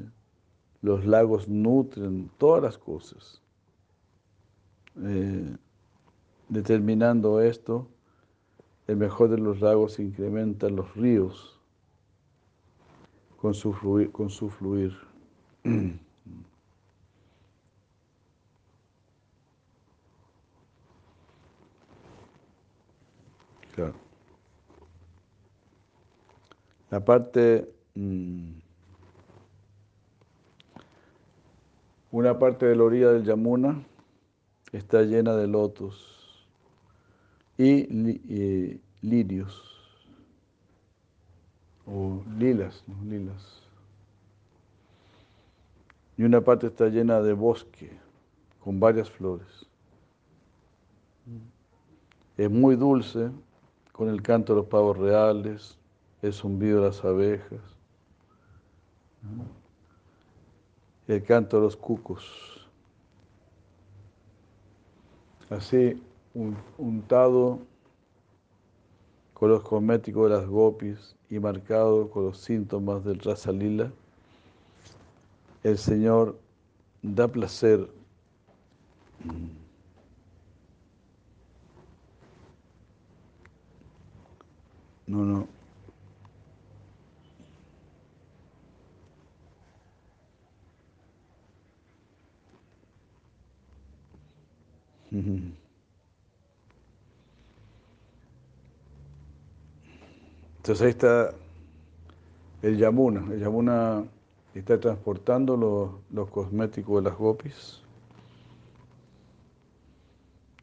[0.83, 3.43] los lagos nutren todas las cosas.
[5.05, 5.55] Eh,
[6.49, 7.87] determinando esto,
[8.91, 11.61] el mejor de los lagos incrementa los ríos
[13.37, 14.11] con su fluir.
[14.11, 14.97] Con su fluir.
[23.73, 23.95] Claro.
[26.91, 28.51] La parte, mm,
[32.11, 33.81] una parte de la orilla del Yamuna
[34.73, 36.20] está llena de lotos
[37.61, 39.63] y, lirios
[41.87, 43.63] o lilas, lilas.
[46.17, 47.91] Y una parte está llena de bosque
[48.61, 49.67] con varias flores.
[52.37, 53.31] Es muy dulce
[53.93, 55.79] con el canto de los pavos reales,
[56.23, 57.61] el zumbido de las abejas,
[61.09, 62.69] el canto de los cucos.
[65.51, 66.01] Así
[66.35, 67.59] untado
[69.35, 73.91] con los cosméticos de las gopis y marcado con los síntomas del raza lila,
[75.63, 76.39] el Señor
[77.03, 77.89] da placer.
[85.07, 85.49] No, no.
[100.61, 101.33] Entonces ahí está
[102.61, 103.25] el Yamuna.
[103.33, 104.05] El Yamuna
[104.55, 107.81] está transportando los, cosméticos de las gopis.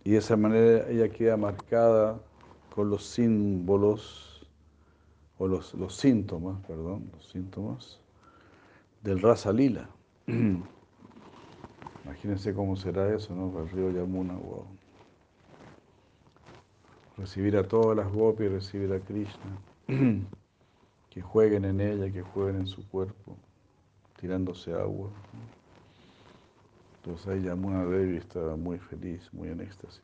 [0.03, 2.19] Y de esa manera ella queda marcada
[2.75, 4.47] con los símbolos,
[5.39, 7.99] o los, síntomas, perdón, los síntomas
[9.01, 9.89] del Rasa Lila.
[12.05, 13.49] Imagínense cómo será eso, ¿no?
[13.49, 14.67] Para el río Yamuna, wow.
[17.17, 19.57] Recibir a todas las gopis, recibir a Krishna.
[21.09, 23.37] que jueguen en ella, que jueguen en su cuerpo,
[24.19, 25.09] tirándose agua.
[26.97, 30.01] Entonces ahí Yamuna Devi estaba muy feliz, muy en éxtasis.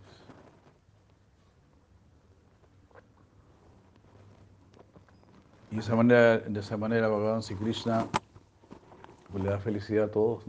[5.70, 8.08] Y de esa manera, de esa manera Bhagavan Sri Krishna
[9.32, 10.46] pues, le da felicidad a todos.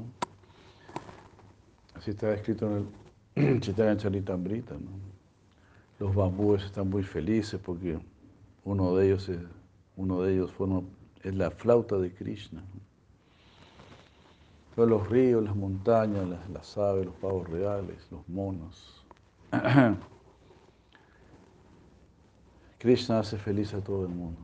[1.95, 2.89] Así está escrito en
[3.35, 4.77] el Chaitanya Charitamrita.
[5.99, 7.99] Los bambúes están muy felices porque
[8.65, 9.41] uno de ellos es,
[9.97, 10.53] uno de ellos
[11.23, 12.63] es la flauta de Krishna.
[14.75, 19.05] Todos los ríos, las montañas, las, aves, los pavos reales, los monos.
[22.79, 24.41] Krishna hace feliz a todo el mundo.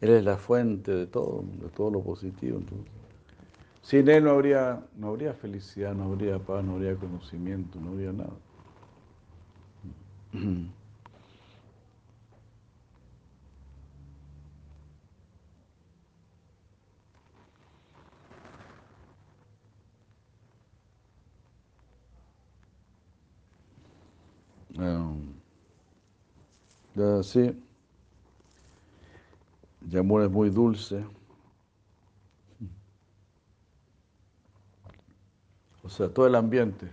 [0.00, 2.58] Él es la fuente de todo, de todo lo positivo.
[2.58, 3.03] Entonces.
[3.84, 8.12] Sin él no habría, no habría felicidad, no habría paz, no habría conocimiento, no habría
[8.12, 8.32] nada.
[26.96, 27.54] Así, um,
[29.90, 31.04] el amor es muy dulce.
[35.84, 36.90] O sea, todo el ambiente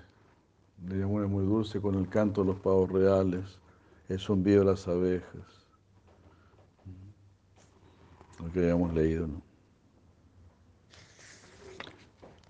[0.77, 3.57] de Yamuna es muy dulce con el canto de los pavos reales,
[4.09, 5.65] el zumbido de las abejas.
[8.39, 9.41] Lo que habíamos leído, ¿no?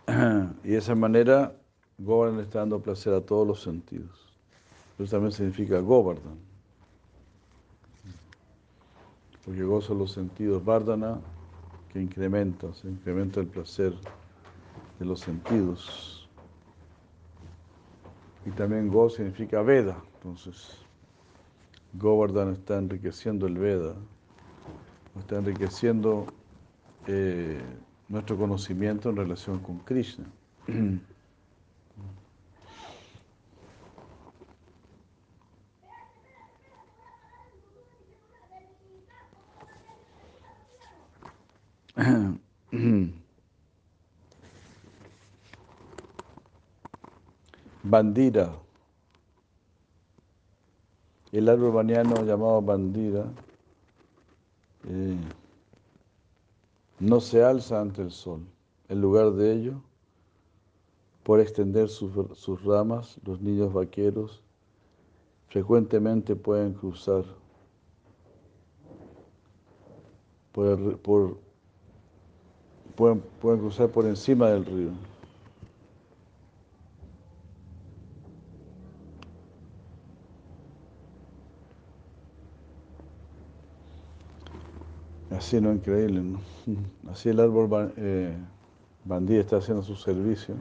[0.64, 1.56] Y de esa manera,
[2.00, 4.34] Govardhan está dando placer a todos los sentidos.
[4.98, 6.40] Eso también significa Govardhan.
[9.46, 10.64] Porque gozo los sentidos.
[10.64, 11.20] Vardhana,
[11.90, 13.94] que incrementa, se incrementa el placer
[15.00, 16.21] de los sentidos.
[18.46, 20.04] Y también Go significa Veda.
[20.16, 20.78] Entonces,
[21.94, 23.96] Govardhan está enriqueciendo el Veda,
[25.20, 26.26] está enriqueciendo
[27.08, 27.62] eh,
[28.08, 30.26] nuestro conocimiento en relación con Krishna.
[47.92, 48.58] Bandira.
[51.34, 53.26] El árbol baniano llamado bandira
[54.88, 55.18] eh,
[57.02, 58.48] no se alza ante el sol.
[58.88, 59.74] En lugar de ello,
[61.24, 64.42] por extender sus, ramas, los niños vaqueros
[65.50, 67.26] frecuentemente pueden cruzar
[70.54, 70.98] pueden
[73.60, 75.11] cruzar por encima del río.
[85.36, 85.72] Así, ¿no?
[85.72, 86.40] Increíble, ¿no?
[87.12, 88.36] Así el árbol eh,
[89.30, 90.56] está haciendo su servicio,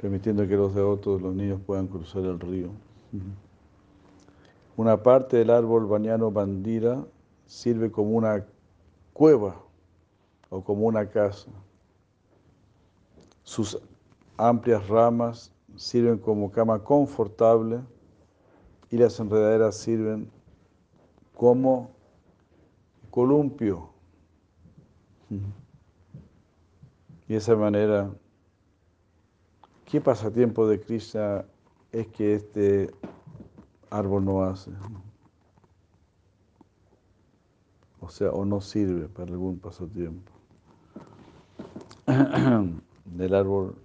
[0.00, 2.68] permitiendo que los devotos, los niños puedan cruzar el río.
[4.76, 7.04] Una parte del árbol bañano bandira
[7.46, 8.44] sirve como una
[9.12, 9.56] cueva
[10.50, 11.50] o como una casa.
[13.44, 13.78] Sus
[14.36, 17.80] amplias ramas sirven como cama confortable
[18.90, 20.30] y las enredaderas sirven
[21.34, 21.90] como
[23.12, 23.90] columpio.
[27.28, 28.10] Y de esa manera,
[29.84, 31.44] ¿qué pasatiempo de Krishna
[31.92, 32.90] es que este
[33.90, 34.70] árbol no hace?
[38.00, 40.32] O sea, o no sirve para algún pasatiempo.
[43.04, 43.76] Del árbol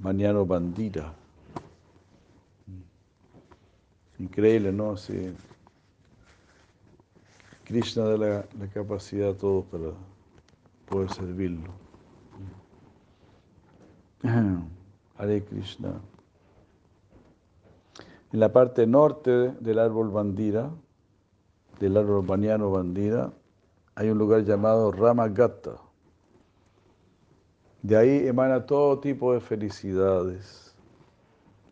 [0.00, 1.14] mañana bandira.
[4.18, 4.98] Increíble, ¿no?
[4.98, 5.34] Sí.
[7.70, 8.44] Krishna da la,
[8.74, 9.92] capacidad a todos para
[10.86, 11.70] poder servirlo.
[15.16, 16.00] Hare Krishna.
[18.32, 20.68] En la parte norte del árbol bandira,
[21.78, 23.32] del árbol baniano bandira,
[23.94, 25.76] hay un lugar llamado Ramagata.
[27.82, 30.74] De ahí emana todo tipo de felicidades.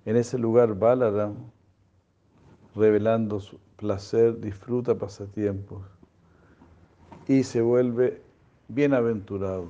[0.05, 1.35] En ese lugar Balaram,
[2.75, 5.83] revelando su placer, disfruta pasatiempos
[7.29, 8.23] y se vuelve
[8.69, 9.69] bienaventurado.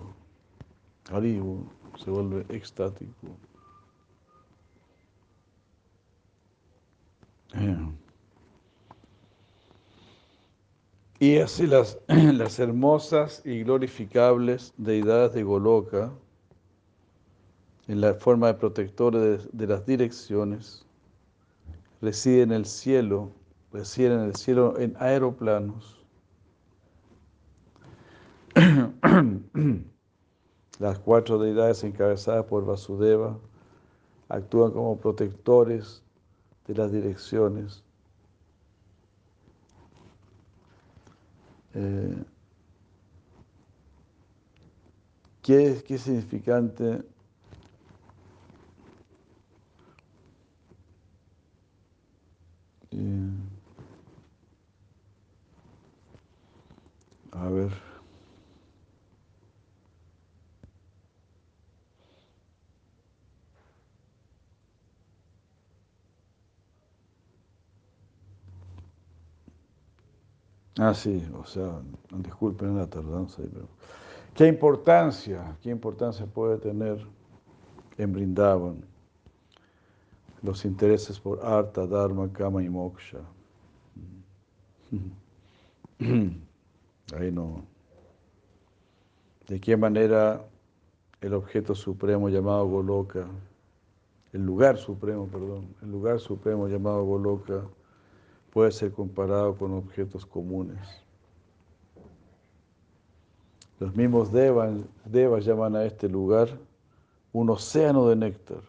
[1.10, 1.66] Haribu
[1.96, 3.36] se vuelve extático.
[11.20, 16.12] Y así las, las hermosas y glorificables deidades de Goloka,
[17.88, 20.86] en la forma de protectores de, de las direcciones,
[22.00, 23.30] residen en el cielo,
[23.72, 26.04] residen en el cielo en aeroplanos.
[30.78, 33.38] Las cuatro deidades encabezadas por Vasudeva
[34.28, 36.02] actúan como protectores
[36.66, 37.84] de las direcciones
[41.74, 42.24] Eh,
[45.42, 47.02] ¿qué, ¿Qué significante?
[57.32, 57.72] A ver.
[70.80, 71.80] Ah, sí, o sea,
[72.10, 73.66] disculpen la tardanza, pero
[74.34, 77.04] ¿qué importancia, qué importancia puede tener
[77.98, 78.84] en Brindavan
[80.42, 83.20] los intereses por Arta, Dharma, Kama y Moksha?
[85.98, 87.64] Ahí no.
[89.46, 90.44] ¿De qué manera
[91.20, 93.26] el objeto supremo llamado Goloka
[94.32, 97.62] el lugar supremo, perdón, el lugar supremo llamado Goloka
[98.52, 100.78] puede ser comparado con objetos comunes.
[103.80, 104.74] Los mismos devas,
[105.04, 106.48] devas llaman a este lugar
[107.32, 108.60] un océano de néctar.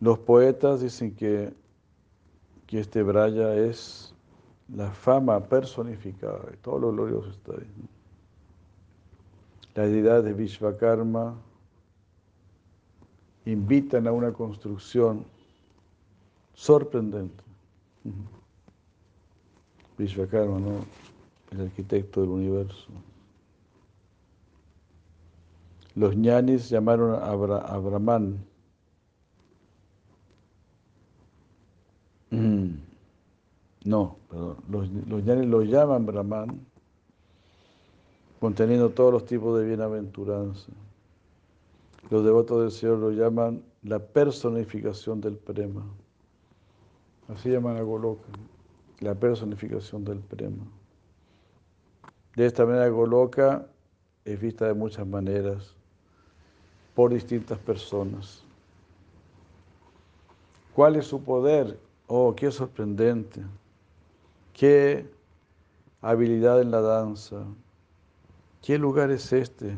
[0.00, 1.52] Los poetas dicen que,
[2.66, 4.14] que este Braya es
[4.74, 7.88] la fama personificada, de todo lo glorioso está ahí.
[9.74, 11.36] La deidad de Vishvakarma
[13.44, 15.24] invitan a una construcción
[16.54, 17.42] sorprendente.
[19.96, 20.84] Vishvakarma, ¿no?
[21.50, 22.88] el arquitecto del universo.
[25.98, 27.34] Los ñanis llamaron a,
[27.76, 28.46] Brahman
[33.84, 34.56] No, perdón.
[34.68, 36.64] Los, los lo llaman Brahman,
[38.38, 40.70] conteniendo todos los tipos de bienaventuranza.
[42.10, 45.84] Los devotos del Señor lo llaman la personificación del prema.
[47.26, 48.28] Así llaman a Goloka,
[49.00, 50.64] la personificación del prema.
[52.36, 53.66] De esta manera Goloka
[54.24, 55.77] es vista de muchas maneras
[56.98, 58.42] por distintas personas.
[60.74, 61.78] ¿Cuál es su poder?
[62.08, 63.40] Oh, qué sorprendente.
[64.52, 65.08] Qué
[66.00, 67.44] habilidad en la danza.
[68.60, 69.76] ¿Qué lugar es este?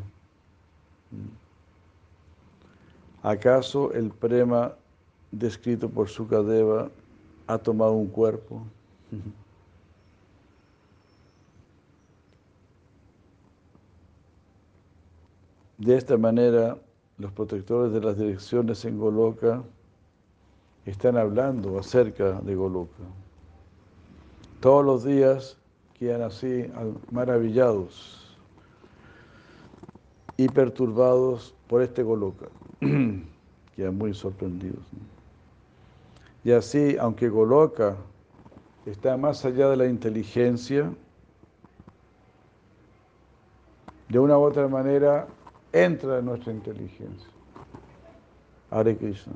[3.22, 4.74] ¿Acaso el prema
[5.30, 6.90] descrito por Sukadeva
[7.46, 8.62] ha tomado un cuerpo?
[15.76, 16.78] De esta manera,
[17.20, 19.62] los protectores de las direcciones en Goloka
[20.86, 23.02] están hablando acerca de Goloka.
[24.60, 25.58] Todos los días
[25.98, 26.70] quedan así
[27.10, 28.38] maravillados
[30.38, 32.46] y perturbados por este Goloka.
[33.76, 34.82] quedan muy sorprendidos.
[36.42, 37.96] Y así, aunque Goloka
[38.86, 40.90] está más allá de la inteligencia,
[44.08, 45.28] de una u otra manera
[45.72, 47.28] entra en nuestra inteligencia.
[48.70, 49.32] Hare Krishna.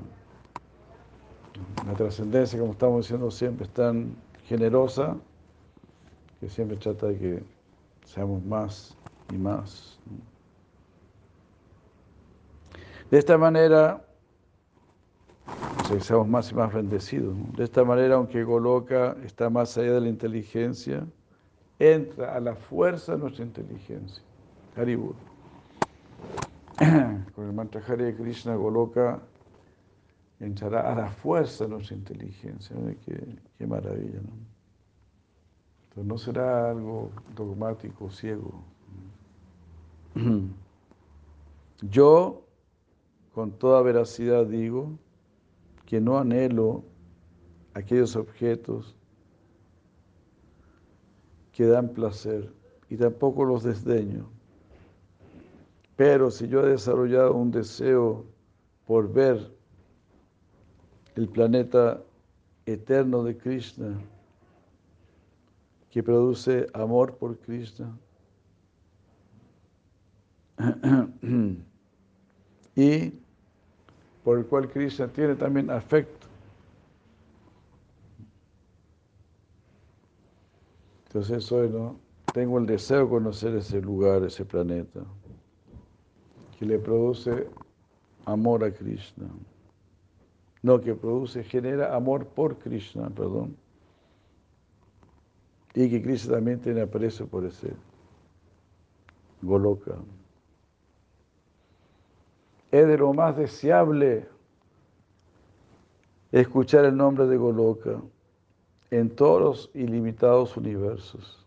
[1.87, 5.17] La trascendencia, como estamos diciendo siempre, es tan generosa,
[6.41, 7.43] que siempre trata de que
[8.05, 8.97] seamos más
[9.33, 9.99] y más.
[13.11, 14.05] De esta manera,
[16.01, 17.37] seamos más y más bendecidos.
[17.57, 21.07] De esta manera, aunque Goloka está más allá de la inteligencia,
[21.79, 24.23] entra a la fuerza de nuestra inteligencia.
[24.77, 25.15] Haribur.
[27.35, 29.21] Con el mantra Hare Krishna, Goloka
[30.41, 32.77] entrará a la fuerza de nuestra inteligencia.
[33.05, 34.33] Qué, maravilla, ¿no?
[35.85, 38.65] Entonces no será algo dogmático, ciego.
[41.83, 42.47] Yo,
[43.33, 44.99] con toda veracidad, digo
[45.87, 46.85] que no anhelo
[47.75, 48.97] aquellos objetos
[51.53, 52.53] que dan placer
[52.89, 54.34] y tampoco los desdeño.
[55.97, 58.25] Pero si yo he desarrollado un deseo
[58.87, 59.53] por ver
[61.15, 62.03] el planeta
[62.67, 64.01] eterno de Krishna,
[65.91, 67.97] que produce amor por Krishna.
[72.75, 73.13] y
[74.25, 76.27] por el cual Krishna tiene también afecto.
[81.07, 82.01] Entonces hoy no
[82.33, 85.01] tengo el deseo de conocer ese lugar, ese planeta,
[86.65, 87.47] que le produce
[88.25, 89.29] amor a Krishna.
[90.63, 93.57] No, que produce, genera amor por Krishna, perdón.
[95.75, 97.75] Y que Krishna también tiene aprecio por ese
[99.43, 99.97] Goloka.
[102.71, 104.27] Es de lo más deseable
[106.33, 108.01] escuchar el nombre de Goloka
[108.91, 111.44] en todos los ilimitados universos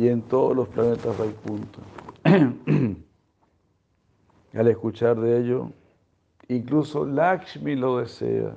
[0.00, 1.80] y en todos los planetas Vaikunta.
[4.54, 5.70] Al escuchar de ello,
[6.50, 8.56] Incluso Lakshmi lo desea.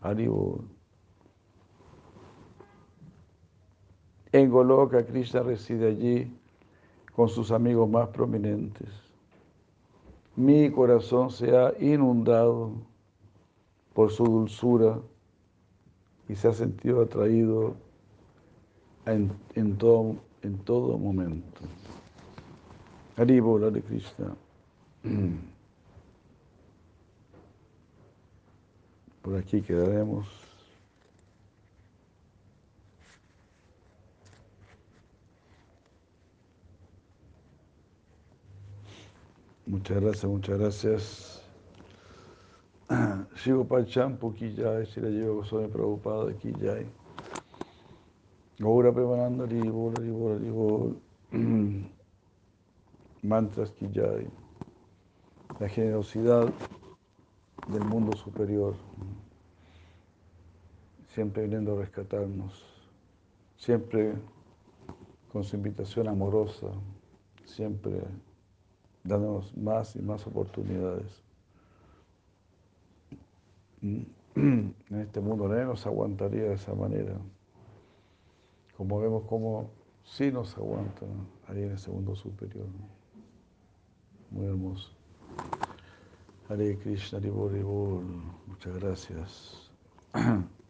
[0.00, 0.64] Haribol.
[4.32, 6.34] En Goloka, Krishna reside allí
[7.14, 8.88] con sus amigos más prominentes.
[10.34, 12.72] Mi corazón se ha inundado
[13.92, 14.98] por su dulzura
[16.26, 17.76] y se ha sentido atraído
[19.06, 21.60] en, en, todo, en todo momento.
[23.16, 24.34] Haribol, de Krishna.
[29.22, 30.26] Por aquí quedaremos.
[39.66, 41.42] Muchas gracias, muchas gracias.
[43.36, 47.01] Sigo para el Pacham, Kiyai, si la llevo, soy preocupado aquí, Kiyai.
[50.38, 51.00] Ribol.
[53.22, 53.74] Mantras.
[55.58, 56.52] La generosidad
[57.68, 58.76] del mundo superior.
[61.08, 62.64] Siempre viniendo a rescatarnos.
[63.56, 64.14] Siempre
[65.32, 66.68] con su invitación amorosa.
[67.44, 68.00] Siempre
[69.02, 71.22] dándonos más y más oportunidades.
[74.34, 77.18] En este mundo nadie nos aguantaría de esa manera.
[78.82, 79.70] Como vemos como
[80.02, 82.66] sí nos aguantan ahí en ese mundo superior.
[84.28, 84.90] Muy hermoso.
[86.48, 87.62] Hare Krishna, Hare
[88.48, 89.70] Muchas gracias.